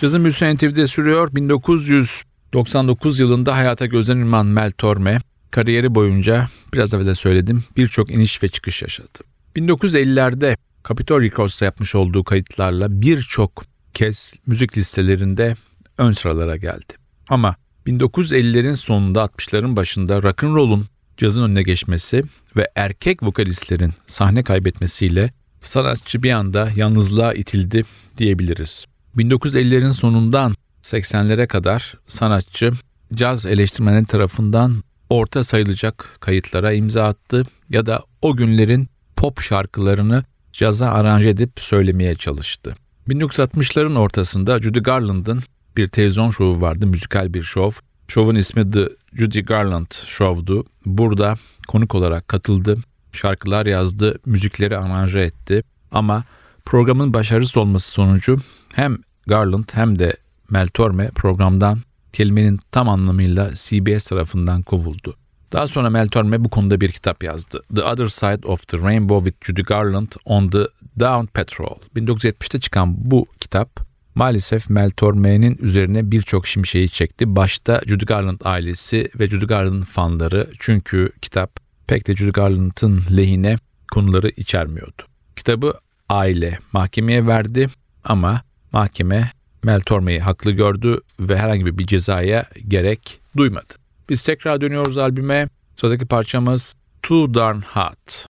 Cazın 0.00 0.24
büyüsü 0.24 0.54
NTV'de 0.54 0.86
sürüyor. 0.86 1.34
1999 1.34 3.20
yılında 3.20 3.56
hayata 3.56 3.86
gözden 3.86 4.16
yuman 4.16 4.46
Mel 4.46 4.70
Torme, 4.70 5.18
kariyeri 5.50 5.94
boyunca 5.94 6.46
biraz 6.72 6.94
evvel 6.94 7.06
de 7.06 7.14
söyledim 7.14 7.64
birçok 7.76 8.10
iniş 8.10 8.42
ve 8.42 8.48
çıkış 8.48 8.82
yaşadı. 8.82 9.18
1950'lerde 9.56 10.56
Capitol 10.88 11.20
Records'ta 11.20 11.64
yapmış 11.64 11.94
olduğu 11.94 12.24
kayıtlarla 12.24 13.02
birçok 13.02 13.64
kez 13.94 14.34
müzik 14.46 14.78
listelerinde 14.78 15.56
ön 15.98 16.12
sıralara 16.12 16.56
geldi. 16.56 16.94
Ama 17.28 17.56
1950'lerin 17.86 18.76
sonunda 18.76 19.24
60'ların 19.24 19.76
başında 19.76 20.22
rock'n'roll'un 20.22 20.86
cazın 21.16 21.42
önüne 21.42 21.62
geçmesi 21.62 22.22
ve 22.56 22.68
erkek 22.76 23.22
vokalistlerin 23.22 23.92
sahne 24.06 24.42
kaybetmesiyle 24.42 25.32
sanatçı 25.60 26.22
bir 26.22 26.32
anda 26.32 26.68
yalnızlığa 26.76 27.32
itildi 27.32 27.84
diyebiliriz. 28.18 28.86
1950'lerin 29.18 29.92
sonundan 29.92 30.54
80'lere 30.82 31.46
kadar 31.46 31.94
sanatçı 32.08 32.72
caz 33.14 33.46
eleştirmenleri 33.46 34.06
tarafından 34.06 34.74
orta 35.10 35.44
sayılacak 35.44 36.16
kayıtlara 36.20 36.72
imza 36.72 37.04
attı 37.04 37.44
ya 37.70 37.86
da 37.86 38.04
o 38.22 38.36
günlerin 38.36 38.88
pop 39.16 39.40
şarkılarını 39.40 40.24
caza 40.52 40.88
aranje 40.88 41.28
edip 41.28 41.50
söylemeye 41.60 42.14
çalıştı. 42.14 42.74
1960'ların 43.08 43.98
ortasında 43.98 44.58
Judy 44.58 44.78
Garland'ın 44.78 45.42
bir 45.76 45.88
televizyon 45.88 46.30
şovu 46.30 46.60
vardı, 46.60 46.86
müzikal 46.86 47.34
bir 47.34 47.42
şov. 47.42 47.70
Şovun 48.08 48.34
ismi 48.34 48.70
The 48.70 48.88
Judy 49.14 49.40
Garland 49.40 49.90
Show'du. 50.06 50.64
Burada 50.86 51.34
konuk 51.68 51.94
olarak 51.94 52.28
katıldı, 52.28 52.76
şarkılar 53.12 53.66
yazdı, 53.66 54.18
müzikleri 54.26 54.78
aranje 54.78 55.20
etti. 55.20 55.62
Ama 55.90 56.24
programın 56.64 57.14
başarısız 57.14 57.56
olması 57.56 57.90
sonucu 57.90 58.36
hem 58.72 58.98
Garland 59.28 59.64
hem 59.72 59.98
de 59.98 60.16
Mel 60.50 60.68
Torme 60.68 61.10
programdan 61.14 61.78
kelimenin 62.12 62.60
tam 62.72 62.88
anlamıyla 62.88 63.50
CBS 63.54 64.04
tarafından 64.04 64.62
kovuldu. 64.62 65.16
Daha 65.52 65.68
sonra 65.68 65.90
Mel 65.90 66.08
Torme 66.08 66.44
bu 66.44 66.48
konuda 66.48 66.80
bir 66.80 66.92
kitap 66.92 67.24
yazdı. 67.24 67.62
The 67.74 67.82
Other 67.82 68.08
Side 68.08 68.46
of 68.46 68.68
the 68.68 68.78
Rainbow 68.78 69.30
with 69.30 69.46
Judy 69.46 69.62
Garland 69.62 70.08
on 70.24 70.48
the 70.48 70.66
Down 71.00 71.26
Patrol. 71.26 71.76
1970'te 71.96 72.60
çıkan 72.60 73.10
bu 73.10 73.26
kitap 73.40 73.80
maalesef 74.14 74.70
Mel 74.70 74.90
Torme'nin 74.90 75.58
üzerine 75.60 76.10
birçok 76.10 76.46
şimşeği 76.46 76.88
çekti. 76.88 77.36
Başta 77.36 77.80
Judy 77.86 78.04
Garland 78.04 78.40
ailesi 78.44 79.10
ve 79.20 79.28
Judy 79.28 79.46
Garland'ın 79.46 79.82
fanları 79.82 80.50
çünkü 80.58 81.12
kitap 81.22 81.60
pek 81.86 82.08
de 82.08 82.16
Judy 82.16 82.30
Garland'ın 82.30 83.02
lehine 83.16 83.56
konuları 83.92 84.28
içermiyordu. 84.28 85.02
Kitabı 85.36 85.74
aile 86.08 86.58
mahkemeye 86.72 87.26
verdi 87.26 87.68
ama 88.04 88.42
mahkeme 88.72 89.32
Mel 89.62 89.80
Torme'yi 89.80 90.20
haklı 90.20 90.50
gördü 90.50 91.00
ve 91.20 91.36
herhangi 91.36 91.78
bir 91.78 91.86
cezaya 91.86 92.46
gerek 92.68 93.20
duymadı. 93.36 93.74
Biz 94.08 94.22
tekrar 94.22 94.60
dönüyoruz 94.60 94.98
albüme. 94.98 95.48
Sıradaki 95.76 96.06
parçamız 96.06 96.74
Too 97.02 97.34
Darn 97.34 97.60
Hot. 97.60 98.26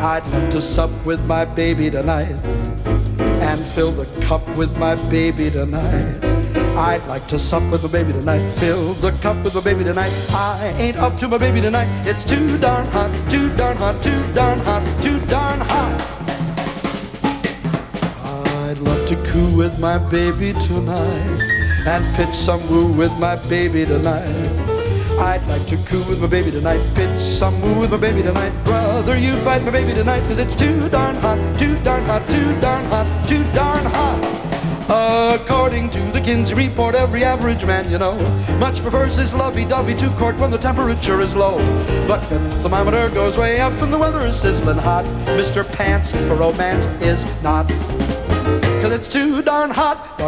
I'd 0.00 0.22
love 0.32 0.50
to 0.50 0.60
sup 0.60 0.90
with 1.04 1.20
my 1.28 1.44
baby 1.44 1.90
tonight 1.90 2.36
and 3.42 3.60
fill 3.60 3.92
the 3.92 4.06
cup 4.26 4.46
with 4.56 4.78
my 4.78 4.96
baby 5.10 5.50
tonight. 5.50 6.37
I'd 6.78 7.04
like 7.08 7.26
to 7.26 7.40
sup 7.40 7.64
with 7.72 7.82
my 7.82 7.90
baby 7.90 8.12
tonight, 8.12 8.38
fill 8.52 8.92
the 8.94 9.10
cup 9.20 9.36
with 9.42 9.52
my 9.52 9.60
baby 9.60 9.82
tonight. 9.82 10.12
I 10.30 10.72
ain't 10.78 10.96
up 10.96 11.16
to 11.16 11.26
my 11.26 11.36
baby 11.36 11.60
tonight. 11.60 11.88
It's 12.06 12.24
too 12.24 12.56
darn 12.56 12.86
hot, 12.86 13.10
too 13.28 13.54
darn 13.56 13.76
hot, 13.76 14.00
too 14.00 14.22
darn 14.32 14.60
hot, 14.60 15.02
too 15.02 15.18
darn 15.26 15.58
hot. 15.58 16.00
I'd 18.68 18.78
love 18.78 19.04
to 19.08 19.16
coo 19.26 19.56
with 19.56 19.80
my 19.80 19.98
baby 19.98 20.52
tonight 20.52 21.58
and 21.84 22.16
pitch 22.16 22.32
some 22.32 22.60
woo 22.70 22.96
with 22.96 23.18
my 23.18 23.34
baby 23.48 23.84
tonight. 23.84 24.22
I'd 25.18 25.44
like 25.48 25.66
to 25.66 25.76
coo 25.78 25.98
with 26.08 26.20
my 26.20 26.28
baby 26.28 26.52
tonight, 26.52 26.80
pitch 26.94 27.18
some 27.18 27.60
woo 27.60 27.80
with 27.80 27.90
my 27.90 27.96
baby 27.96 28.22
tonight. 28.22 28.52
Brother, 28.64 29.18
you 29.18 29.34
fight 29.38 29.64
my 29.64 29.72
baby 29.72 29.94
tonight, 29.94 30.20
cause 30.28 30.38
it's 30.38 30.54
too 30.54 30.88
darn 30.90 31.16
hot, 31.16 31.38
too 31.58 31.76
darn 31.82 32.04
hot, 32.04 32.24
too 32.30 32.60
darn 32.60 32.84
hot, 32.84 33.28
too 33.28 33.42
darn 33.52 33.84
hot. 33.84 34.37
According 34.90 35.90
to 35.90 36.00
the 36.12 36.20
Kinsey 36.20 36.54
report, 36.54 36.94
every 36.94 37.22
average 37.22 37.62
man 37.66 37.90
you 37.90 37.98
know 37.98 38.16
much 38.58 38.80
prefers 38.80 39.16
his 39.16 39.34
lovey-dovey 39.34 39.94
to 39.96 40.08
court 40.16 40.36
when 40.38 40.50
the 40.50 40.56
temperature 40.56 41.20
is 41.20 41.36
low. 41.36 41.58
But 42.08 42.22
the 42.30 42.38
thermometer 42.62 43.10
goes 43.10 43.36
way 43.36 43.60
up 43.60 43.74
and 43.82 43.92
the 43.92 43.98
weather 43.98 44.24
is 44.26 44.40
sizzling 44.40 44.78
hot. 44.78 45.04
Mr. 45.36 45.62
Pants 45.76 46.12
for 46.12 46.36
romance 46.36 46.86
is 47.02 47.26
not. 47.42 47.68
Cause 48.80 48.92
it's 48.92 49.08
too 49.08 49.42
darn 49.42 49.70
hot. 49.70 50.18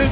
I'd 0.00 0.06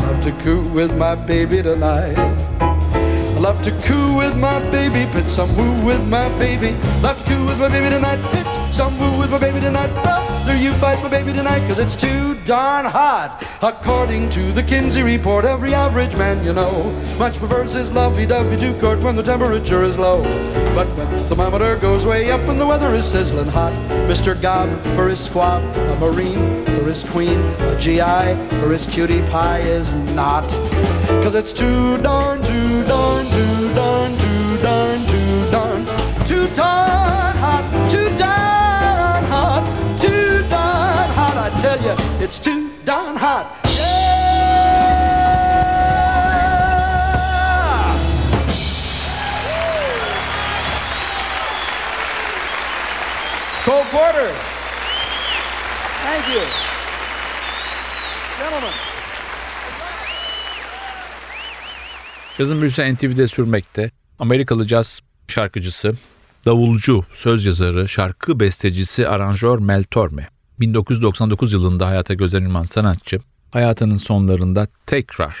love 0.00 0.20
to 0.24 0.32
coo 0.42 0.62
with 0.74 0.96
my 0.96 1.14
baby 1.14 1.62
tonight. 1.62 2.16
I 2.58 3.38
love 3.38 3.62
to 3.62 3.70
coo 3.86 4.16
with 4.16 4.36
my 4.36 4.58
baby, 4.72 5.06
put 5.12 5.30
some 5.30 5.56
woo 5.56 5.86
with 5.86 6.04
my 6.08 6.28
baby. 6.38 6.72
Love 7.00 7.16
to 7.18 7.24
coo 7.30 7.46
with 7.46 7.60
my 7.60 7.68
baby 7.68 7.90
tonight, 7.90 8.18
put 8.32 8.46
some 8.74 8.98
woo 8.98 9.16
with 9.20 9.30
my 9.30 9.38
baby 9.38 9.60
tonight. 9.60 10.33
Brother, 10.44 10.60
you 10.62 10.74
fight 10.74 11.02
my 11.02 11.08
baby 11.08 11.32
tonight, 11.32 11.66
cause 11.66 11.78
it's 11.78 11.96
too 11.96 12.34
darn 12.44 12.84
hot. 12.84 13.42
According 13.62 14.28
to 14.30 14.52
the 14.52 14.62
Kinsey 14.62 15.02
report, 15.02 15.46
every 15.46 15.72
average 15.72 16.14
man 16.18 16.44
you 16.44 16.52
know 16.52 16.90
much 17.18 17.36
prefers 17.36 17.72
his 17.72 17.90
lovey-dovey 17.90 18.56
do 18.56 18.78
court 18.78 19.02
when 19.02 19.16
the 19.16 19.22
temperature 19.22 19.82
is 19.82 19.96
low. 19.96 20.22
But 20.74 20.86
when 20.98 21.10
the 21.12 21.18
thermometer 21.20 21.76
goes 21.76 22.04
way 22.04 22.30
up 22.30 22.46
and 22.46 22.60
the 22.60 22.66
weather 22.66 22.94
is 22.94 23.06
sizzling 23.06 23.48
hot, 23.48 23.72
Mr. 24.06 24.38
Gob 24.38 24.68
for 24.94 25.08
his 25.08 25.24
squab, 25.24 25.62
a 25.78 25.96
Marine 25.98 26.66
for 26.66 26.84
his 26.84 27.04
queen, 27.04 27.40
a 27.40 27.80
GI 27.80 28.58
for 28.60 28.70
his 28.70 28.86
cutie 28.86 29.22
pie 29.30 29.60
is 29.60 29.94
not. 30.14 30.46
Cause 31.24 31.36
it's 31.36 31.54
too 31.54 31.96
darn, 32.02 32.42
too 32.42 32.84
darn, 32.84 33.24
Porter. 53.94 54.32
Thank 56.04 56.34
you. 56.34 56.42
Gentlemen. 58.38 58.74
Cazın 62.38 62.60
büyüsü 62.60 62.94
NTV'de 62.94 63.26
sürmekte. 63.26 63.90
Amerikalı 64.18 64.66
caz 64.66 65.00
şarkıcısı, 65.28 65.94
davulcu, 66.46 67.04
söz 67.14 67.44
yazarı, 67.44 67.88
şarkı 67.88 68.40
bestecisi, 68.40 69.08
aranjör 69.08 69.58
Mel 69.58 69.84
Torme. 69.84 70.26
1999 70.60 71.52
yılında 71.52 71.86
hayata 71.86 72.14
gözden 72.14 72.42
yuman 72.42 72.62
sanatçı, 72.62 73.20
hayatının 73.50 73.96
sonlarında 73.96 74.66
tekrar 74.86 75.36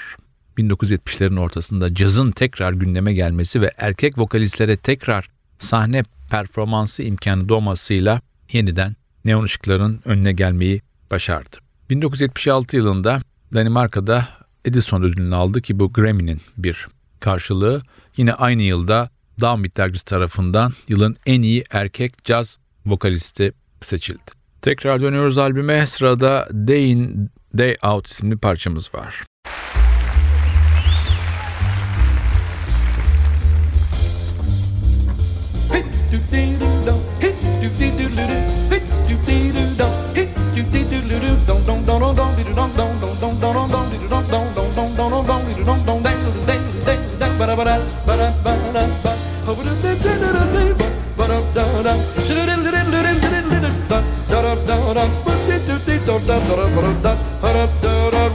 1970'lerin 0.58 1.40
ortasında 1.40 1.94
cazın 1.94 2.30
tekrar 2.30 2.72
gündeme 2.72 3.14
gelmesi 3.14 3.60
ve 3.60 3.70
erkek 3.78 4.18
vokalistlere 4.18 4.76
tekrar 4.76 5.28
sahne 5.58 6.02
performansı 6.30 7.02
imkanı 7.02 7.48
doğmasıyla 7.48 8.20
yeniden 8.52 8.96
neon 9.24 9.44
ışıkların 9.44 10.00
önüne 10.04 10.32
gelmeyi 10.32 10.80
başardı. 11.10 11.56
1976 11.90 12.76
yılında 12.76 13.20
Danimarka'da 13.54 14.28
Edison 14.64 15.02
ödülünü 15.02 15.34
aldı 15.34 15.62
ki 15.62 15.78
bu 15.78 15.92
Grammy'nin 15.92 16.40
bir 16.56 16.88
karşılığı. 17.20 17.82
Yine 18.16 18.32
aynı 18.32 18.62
yılda 18.62 19.10
Downbeat 19.40 19.76
dergisi 19.76 20.04
tarafından 20.04 20.72
yılın 20.88 21.16
en 21.26 21.42
iyi 21.42 21.64
erkek 21.70 22.24
caz 22.24 22.58
vokalisti 22.86 23.52
seçildi. 23.80 24.30
Tekrar 24.62 25.00
dönüyoruz 25.00 25.38
albüme. 25.38 25.86
Sırada 25.86 26.48
Day 26.52 26.90
In 26.90 27.30
Day 27.58 27.76
Out 27.82 28.08
isimli 28.08 28.36
parçamız 28.36 28.94
var. 28.94 29.24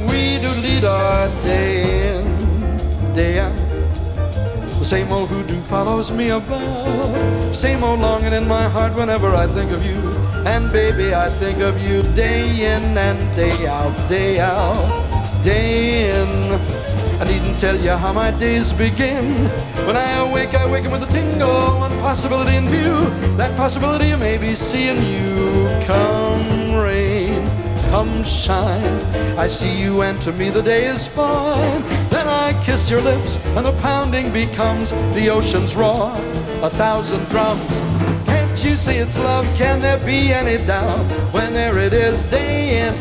We 0.09 0.39
do 0.39 0.49
lead 0.61 0.83
day 1.43 2.19
in, 2.19 3.13
day 3.13 3.39
out. 3.39 3.68
Same 4.89 5.11
old 5.11 5.29
hoodoo 5.29 5.61
follows 5.61 6.11
me 6.11 6.29
about. 6.29 7.53
Same 7.53 7.83
old 7.83 7.99
longing 7.99 8.33
in 8.33 8.47
my 8.47 8.67
heart 8.67 8.95
whenever 8.95 9.27
I 9.35 9.45
think 9.45 9.71
of 9.71 9.85
you. 9.85 9.99
And 10.47 10.71
baby, 10.71 11.13
I 11.13 11.29
think 11.29 11.59
of 11.59 11.79
you 11.79 12.01
day 12.15 12.73
in 12.73 12.97
and 12.97 13.19
day 13.35 13.67
out, 13.67 13.93
day 14.09 14.39
out, 14.39 15.43
day 15.43 16.09
in. 16.09 16.27
I 17.21 17.25
needn't 17.25 17.59
tell 17.59 17.79
you 17.79 17.91
how 17.91 18.13
my 18.13 18.31
days 18.31 18.73
begin. 18.73 19.31
When 19.85 19.95
I 19.95 20.09
awake, 20.27 20.55
I 20.55 20.65
wake 20.71 20.85
up 20.85 20.93
with 20.93 21.03
a 21.03 21.11
tingle, 21.11 21.77
one 21.77 21.95
possibility 21.99 22.57
in 22.57 22.65
view. 22.65 22.95
That 23.37 23.55
possibility 23.55 24.09
of 24.09 24.19
maybe 24.19 24.55
seeing 24.55 25.03
you 25.03 25.69
come 25.85 26.73
rain, 26.73 27.45
come 27.91 28.23
shine. 28.23 28.99
I 29.37 29.45
see 29.45 29.79
you 29.79 30.01
and 30.01 30.19
to 30.23 30.31
me 30.31 30.49
the 30.49 30.63
day 30.63 30.87
is 30.87 31.07
fine. 31.07 31.98
I 32.49 32.63
kiss 32.63 32.89
your 32.89 33.01
lips 33.01 33.45
and 33.55 33.63
the 33.63 33.73
pounding 33.73 34.33
becomes 34.33 34.89
the 35.13 35.29
ocean's 35.29 35.75
roar. 35.75 36.11
A 36.63 36.69
thousand 36.69 37.23
drums. 37.27 37.61
Can't 38.25 38.65
you 38.65 38.75
see 38.75 38.95
it's 38.95 39.19
love? 39.19 39.45
Can 39.55 39.79
there 39.79 40.03
be 40.03 40.33
any 40.33 40.57
doubt? 40.65 40.97
When 41.31 41.53
there 41.53 41.77
it 41.77 41.93
is, 41.93 42.23
day 42.23 42.87
in. 42.87 42.93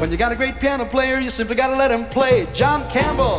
When 0.00 0.10
you 0.10 0.16
got 0.16 0.32
a 0.32 0.34
great 0.34 0.58
piano 0.58 0.84
player, 0.84 1.20
you 1.20 1.30
simply 1.30 1.54
gotta 1.54 1.76
let 1.76 1.92
him 1.92 2.06
play. 2.06 2.48
John 2.52 2.82
Campbell. 2.90 3.38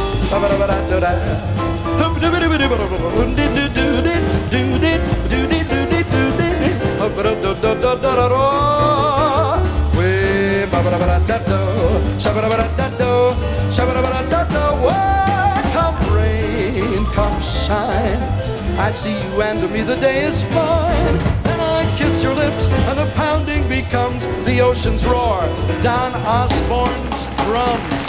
Come 15.75 15.95
rain, 16.15 17.05
come 17.11 17.41
shine. 17.41 18.23
I 18.79 18.91
see 18.93 19.11
you 19.11 19.41
and 19.41 19.59
to 19.59 19.67
me 19.67 19.81
the 19.81 19.95
day 19.97 20.23
is 20.23 20.43
fine. 20.43 21.17
Then 21.43 21.59
I 21.59 21.83
kiss 21.97 22.23
your 22.23 22.35
lips 22.35 22.67
and 22.87 22.97
the 22.97 23.11
pounding 23.15 23.67
becomes 23.67 24.25
the 24.45 24.61
ocean's 24.61 25.05
roar. 25.05 25.41
Don 25.81 26.15
Osborne's 26.23 27.19
drum. 27.43 28.00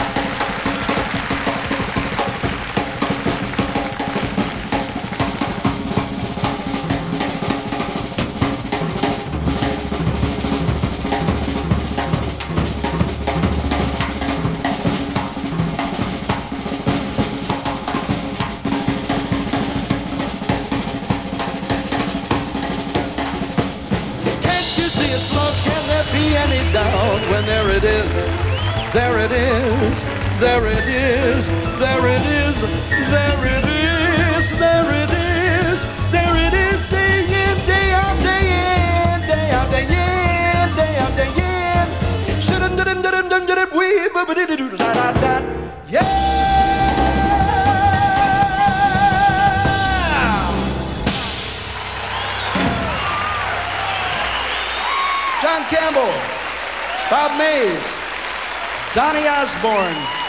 There 30.42 30.66
it 30.66 30.88
is, 30.88 31.52
there 31.78 32.04
it 32.04 32.24
is, 32.26 32.60
there 33.14 33.46
it 33.46 33.62
is, 33.62 34.58
there 34.58 34.90
it 34.90 35.10
is, 35.14 35.86
there 36.10 36.34
it 36.34 36.52
is, 36.52 36.84
day 36.90 37.22
in, 37.22 37.56
day 37.64 37.92
out, 37.94 38.18
day 38.26 38.42
in, 38.50 39.20
day 39.28 39.50
out, 39.52 39.70
day 39.70 39.84
in, 39.84 40.74
day 40.74 40.98
out, 40.98 41.14
day 41.14 41.30
in. 41.30 41.86
Shudum 42.42 42.74
dum 42.76 43.02
dum 43.02 43.28
dum 43.28 43.46
dum 43.46 43.70
wee 43.72 44.08
ba 44.12 44.26
ba 44.26 44.34
doo 44.34 44.68
da 44.76 44.92
da 44.92 45.12
da. 45.12 45.38
Yeah. 45.86 46.02
John 55.40 55.62
Campbell, 55.70 56.12
Bob 57.08 57.30
Maize, 57.38 57.94
Donny 58.92 59.28
Osborne. 59.28 60.21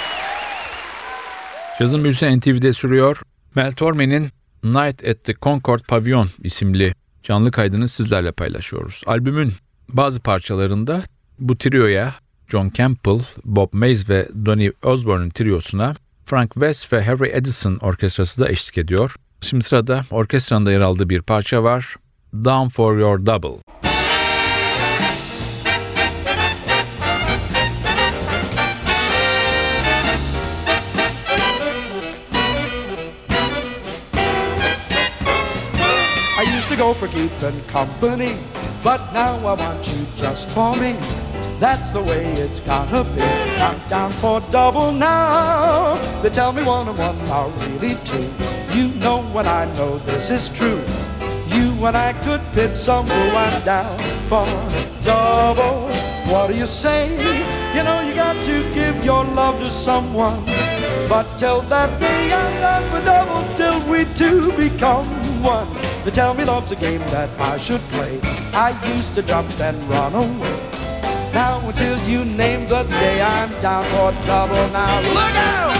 Cazın 1.83 2.03
büyüsü 2.03 2.39
NTV'de 2.39 2.73
sürüyor. 2.73 3.21
Mel 3.55 3.71
Torme'nin 3.71 4.29
Night 4.63 5.07
at 5.07 5.23
the 5.23 5.33
Concord 5.41 5.79
Pavilion 5.79 6.27
isimli 6.43 6.93
canlı 7.23 7.51
kaydını 7.51 7.87
sizlerle 7.87 8.31
paylaşıyoruz. 8.31 9.01
Albümün 9.05 9.53
bazı 9.89 10.19
parçalarında 10.19 11.03
bu 11.39 11.57
trioya 11.57 12.13
John 12.47 12.71
Campbell, 12.75 13.19
Bob 13.45 13.69
Mays 13.71 14.09
ve 14.09 14.29
Donny 14.45 14.71
Osborne'un 14.83 15.29
triosuna 15.29 15.95
Frank 16.25 16.53
West 16.53 16.93
ve 16.93 17.03
Harry 17.03 17.29
Edison 17.33 17.77
orkestrası 17.81 18.41
da 18.41 18.49
eşlik 18.49 18.77
ediyor. 18.77 19.15
Şimdi 19.41 19.63
sırada 19.63 20.01
orkestranın 20.11 20.65
da 20.65 20.71
yer 20.71 20.81
aldığı 20.81 21.09
bir 21.09 21.21
parça 21.21 21.63
var. 21.63 21.95
Down 22.33 22.67
for 22.69 22.97
Your 22.97 23.25
Double. 23.25 23.61
For 36.93 37.07
keeping 37.07 37.59
company, 37.65 38.35
but 38.83 38.99
now 39.13 39.35
I 39.47 39.53
want 39.53 39.87
you 39.87 40.05
just 40.17 40.49
for 40.51 40.75
me. 40.75 40.95
That's 41.59 41.93
the 41.93 42.01
way 42.01 42.25
it's 42.33 42.59
gotta 42.59 43.03
be. 43.15 43.21
I'm 43.61 43.79
down 43.89 44.11
for 44.11 44.41
double 44.51 44.91
now. 44.91 45.95
They 46.21 46.29
tell 46.29 46.51
me 46.51 46.63
one 46.63 46.87
and 46.87 46.97
one 46.97 47.17
are 47.29 47.49
really 47.65 47.95
two. 48.03 48.27
You 48.77 48.87
know 48.99 49.21
when 49.33 49.47
I 49.47 49.65
know 49.75 49.97
this 49.99 50.29
is 50.29 50.49
true. 50.49 50.81
You 51.47 51.71
and 51.85 51.95
I 51.95 52.13
could 52.23 52.41
pit 52.53 52.77
some 52.77 53.05
who 53.05 53.37
I'm 53.37 53.63
down 53.63 53.97
for 54.29 54.45
double. 55.03 55.89
What 56.31 56.47
do 56.47 56.55
you 56.55 56.65
say? 56.65 57.11
You 57.75 57.83
know 57.83 58.01
you 58.01 58.13
got 58.13 58.39
to 58.45 58.73
give 58.73 59.03
your 59.05 59.23
love 59.23 59.59
to 59.59 59.69
someone. 59.69 60.43
But 61.07 61.25
till 61.37 61.61
that 61.73 61.99
day 61.99 62.31
tell 66.13 66.35
me 66.35 66.45
love's 66.45 66.71
a 66.71 66.75
game 66.75 67.01
that 67.07 67.29
I 67.39 67.57
should 67.57 67.81
play. 67.89 68.19
I 68.53 68.69
used 68.93 69.15
to 69.15 69.23
jump 69.23 69.49
and 69.59 69.77
run 69.89 70.13
away. 70.13 70.59
Now 71.33 71.59
until 71.67 71.97
you 72.07 72.23
name 72.23 72.67
the 72.67 72.83
day 72.83 73.19
I'm 73.21 73.49
down 73.61 73.83
for 73.85 74.11
double 74.27 74.67
now. 74.69 75.01
Look 75.01 75.35
out! 75.35 75.73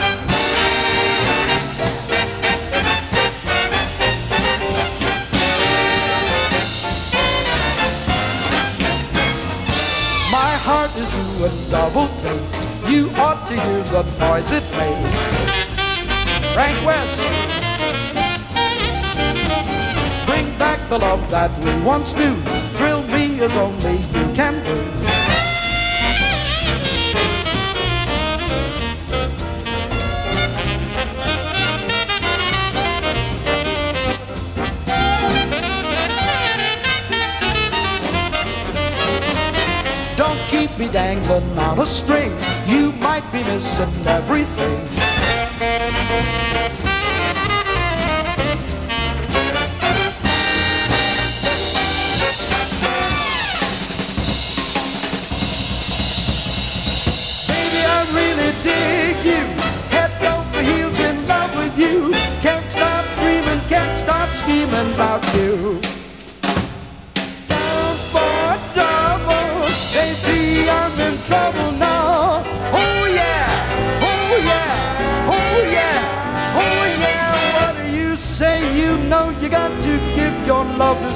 My 10.32 10.54
heart 10.66 10.92
is 10.98 11.14
you 11.14 11.46
and 11.46 11.70
double 11.70 12.08
takes. 12.18 12.92
You 12.92 13.12
ought 13.18 13.46
to 13.48 13.54
hear 13.54 13.84
the 13.94 14.04
noise 14.20 14.52
it 14.52 14.64
makes. 14.78 16.54
Frank 16.54 16.86
Wess. 16.86 17.43
The 20.94 21.00
love 21.00 21.32
that 21.32 21.50
we 21.64 21.84
once 21.84 22.16
knew. 22.16 22.36
Thrill 22.78 23.02
me 23.08 23.42
as 23.42 23.56
only 23.58 23.98
you 23.98 24.26
can 24.36 24.54
do. 24.64 24.78
Don't 40.16 40.40
keep 40.48 40.78
me 40.78 40.90
dangling 40.90 41.58
on 41.58 41.80
a 41.80 41.88
string. 41.88 42.32
You 42.68 42.92
might 43.02 43.28
be 43.32 43.44
missing 43.44 43.90
everything. 44.06 45.03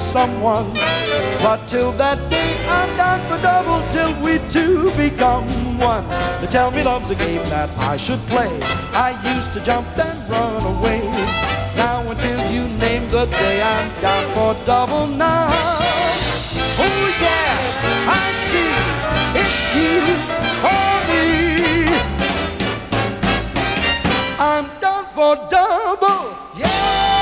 Someone. 0.08 0.74
But 1.44 1.60
till 1.68 1.92
that 1.94 2.18
day, 2.30 2.52
I'm 2.68 2.90
down 2.98 3.20
for 3.28 3.38
double 3.42 3.82
till 3.92 4.14
we 4.24 4.40
two 4.50 4.92
become 4.96 5.46
one. 5.78 6.08
They 6.40 6.48
tell 6.48 6.72
me 6.72 6.82
love's 6.84 7.10
a 7.12 7.16
game 7.16 7.44
that 7.56 7.70
I 7.78 7.98
should 7.98 8.20
play. 8.32 8.52
I 8.94 9.10
used 9.36 9.52
to 9.54 9.60
jump 9.64 9.88
and 9.98 10.18
run 10.32 10.64
away. 10.76 11.02
Now 11.76 12.10
until 12.10 12.40
you 12.54 12.64
name 12.80 13.08
the 13.10 13.26
day, 13.26 13.62
I'm 13.62 13.90
down 14.02 14.26
for 14.36 14.66
double 14.66 15.08
now. 15.08 15.50
Oh 16.86 17.04
yeah, 17.26 17.54
I 18.22 18.26
see 18.48 18.72
it's 19.44 19.68
you 19.78 19.96
or 20.74 20.94
me. 21.10 21.26
I'm 24.40 24.68
down 24.80 25.06
for 25.16 25.36
double. 25.50 26.38
Yeah. 26.56 27.17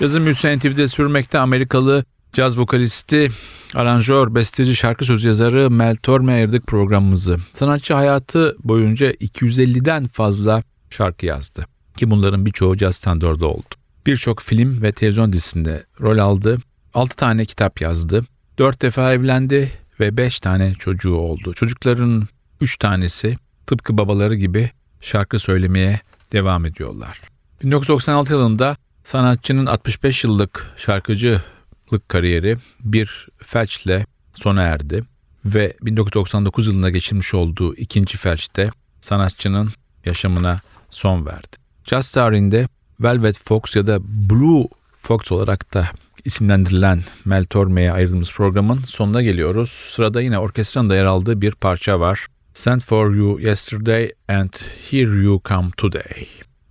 Cazın 0.00 0.24
büyüsü 0.24 0.58
NTV'de 0.58 0.88
sürmekte 0.88 1.38
Amerikalı 1.38 2.04
caz 2.32 2.58
vokalisti, 2.58 3.28
aranjör, 3.74 4.34
besteci, 4.34 4.76
şarkı 4.76 5.04
söz 5.04 5.24
yazarı 5.24 5.70
Mel 5.70 5.96
Torme 5.96 6.32
ayırdık 6.32 6.66
programımızı. 6.66 7.36
Sanatçı 7.52 7.94
hayatı 7.94 8.56
boyunca 8.64 9.12
250'den 9.12 10.06
fazla 10.06 10.62
şarkı 10.90 11.26
yazdı. 11.26 11.64
Ki 11.96 12.10
bunların 12.10 12.46
birçoğu 12.46 12.76
caz 12.76 12.96
standardı 12.96 13.46
oldu. 13.46 13.74
Birçok 14.06 14.42
film 14.42 14.82
ve 14.82 14.92
televizyon 14.92 15.32
dizisinde 15.32 15.84
rol 16.00 16.18
aldı. 16.18 16.58
6 16.94 17.16
tane 17.16 17.44
kitap 17.44 17.80
yazdı. 17.80 18.24
4 18.58 18.82
defa 18.82 19.12
evlendi 19.12 19.72
ve 20.00 20.16
5 20.16 20.40
tane 20.40 20.74
çocuğu 20.74 21.14
oldu. 21.14 21.54
Çocukların 21.54 22.28
3 22.60 22.78
tanesi 22.78 23.36
tıpkı 23.66 23.98
babaları 23.98 24.34
gibi 24.34 24.70
şarkı 25.00 25.38
söylemeye 25.38 26.00
devam 26.32 26.66
ediyorlar. 26.66 27.20
1996 27.62 28.32
yılında 28.32 28.76
sanatçının 29.04 29.66
65 29.66 30.24
yıllık 30.24 30.72
şarkıcılık 30.76 32.08
kariyeri 32.08 32.56
bir 32.80 33.28
felçle 33.38 34.06
sona 34.34 34.62
erdi 34.62 35.04
ve 35.44 35.74
1999 35.82 36.66
yılında 36.66 36.90
geçirmiş 36.90 37.34
olduğu 37.34 37.74
ikinci 37.74 38.18
felçte 38.18 38.66
sanatçının 39.00 39.70
yaşamına 40.04 40.60
son 40.90 41.26
verdi. 41.26 41.56
Jazz 41.84 42.10
tarihinde 42.10 42.68
Velvet 43.00 43.38
Fox 43.38 43.76
ya 43.76 43.86
da 43.86 43.98
Blue 44.02 44.64
Fox 44.98 45.32
olarak 45.32 45.74
da 45.74 45.88
isimlendirilen 46.24 47.02
Mel 47.24 47.44
Torme'ye 47.44 47.92
ayırdığımız 47.92 48.32
programın 48.32 48.78
sonuna 48.78 49.22
geliyoruz. 49.22 49.70
Sırada 49.70 50.20
yine 50.22 50.38
orkestranın 50.38 50.90
da 50.90 50.94
yer 50.94 51.04
aldığı 51.04 51.40
bir 51.40 51.52
parça 51.52 52.00
var. 52.00 52.26
Sent 52.54 52.84
for 52.84 53.14
you 53.14 53.40
yesterday 53.40 54.12
and 54.28 54.50
here 54.90 55.22
you 55.22 55.40
come 55.48 55.68
today. 55.76 56.26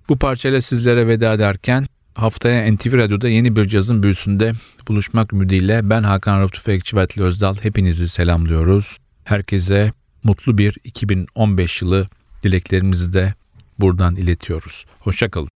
Bu 0.10 0.18
parçayla 0.18 0.62
sizlere 0.62 1.08
veda 1.08 1.34
ederken 1.34 1.86
haftaya 2.22 2.74
NTV 2.74 2.94
Radyo'da 2.94 3.30
yeni 3.30 3.56
bir 3.56 3.66
cazın 3.66 4.04
büyüsünde 4.04 4.52
buluşmak 4.88 5.34
ümidiyle 5.34 5.90
ben 5.90 6.04
Hakan 6.04 6.40
Rauf 6.40 6.54
Tüfekçi 6.54 6.98
ve 6.98 7.02
Atli 7.02 7.24
Özdal 7.24 7.56
hepinizi 7.62 8.10
selamlıyoruz. 8.10 8.98
Herkese 9.24 9.94
mutlu 10.24 10.58
bir 10.58 10.78
2015 10.84 11.82
yılı 11.82 12.08
dileklerimizi 12.44 13.14
de 13.14 13.34
buradan 13.80 14.16
iletiyoruz. 14.16 14.86
Hoşçakalın. 15.00 15.50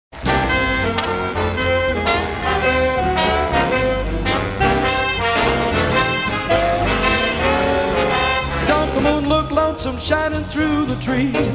Don't 8.70 8.96
the 8.96 9.02
moon 9.02 9.30
look 9.30 9.52
lonesome 9.52 10.00
shining 10.00 10.44
through 10.52 10.88
the 10.88 11.06
trees? 11.06 11.48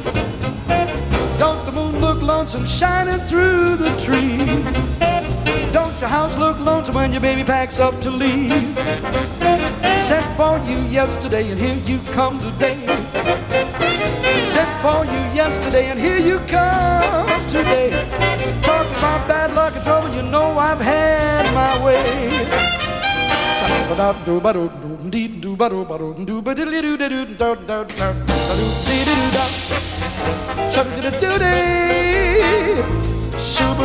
Don't 1.41 1.67
the 1.67 1.73
moon 1.73 1.96
lonesome 2.27 2.67
shining 2.67 3.21
through 3.21 3.77
the 3.77 3.91
trees? 4.01 4.41
Don't 5.73 5.95
your 6.01 6.11
house 6.11 6.37
look 6.39 6.59
lonesome 6.59 6.97
when 6.97 7.13
your 7.13 7.21
baby 7.21 7.45
packs 7.45 7.79
up 7.79 8.01
to 8.01 8.11
leave? 8.11 8.51
Sent 10.03 10.27
for 10.37 10.59
you 10.69 10.77
yesterday 10.91 11.49
and 11.51 11.61
here 11.61 11.79
you 11.87 12.01
come 12.13 12.39
today. 12.39 12.85
Sent 14.47 14.71
for 14.83 15.05
you 15.05 15.21
yesterday 15.35 15.87
and 15.87 16.01
here 16.01 16.19
you 16.19 16.39
come 16.49 17.29
today. 17.49 17.91
Talking 18.63 18.97
about 18.99 19.29
bad 19.29 19.55
luck 19.55 19.75
and 19.77 19.85
trouble, 19.85 20.11
you 20.17 20.23
know 20.23 20.59
I've 20.59 20.81
had 20.81 21.45
my 21.55 21.85
way. 21.85 22.27
Shoot 32.37 33.77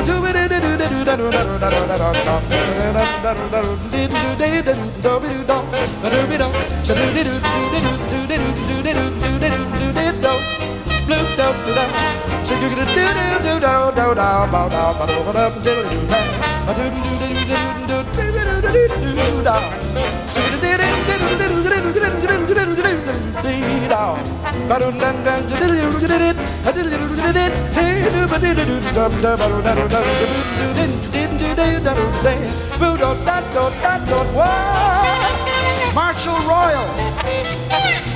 Marshall 35.93 36.39
Royal. 36.47 38.10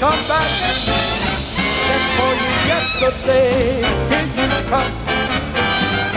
Come 0.00 0.22
back 0.26 0.50
sent 1.86 2.04
for 2.16 2.32
you 2.40 2.52
yesterday. 2.66 3.84
Here 4.08 4.28
you 4.34 4.68
come. 4.68 5.09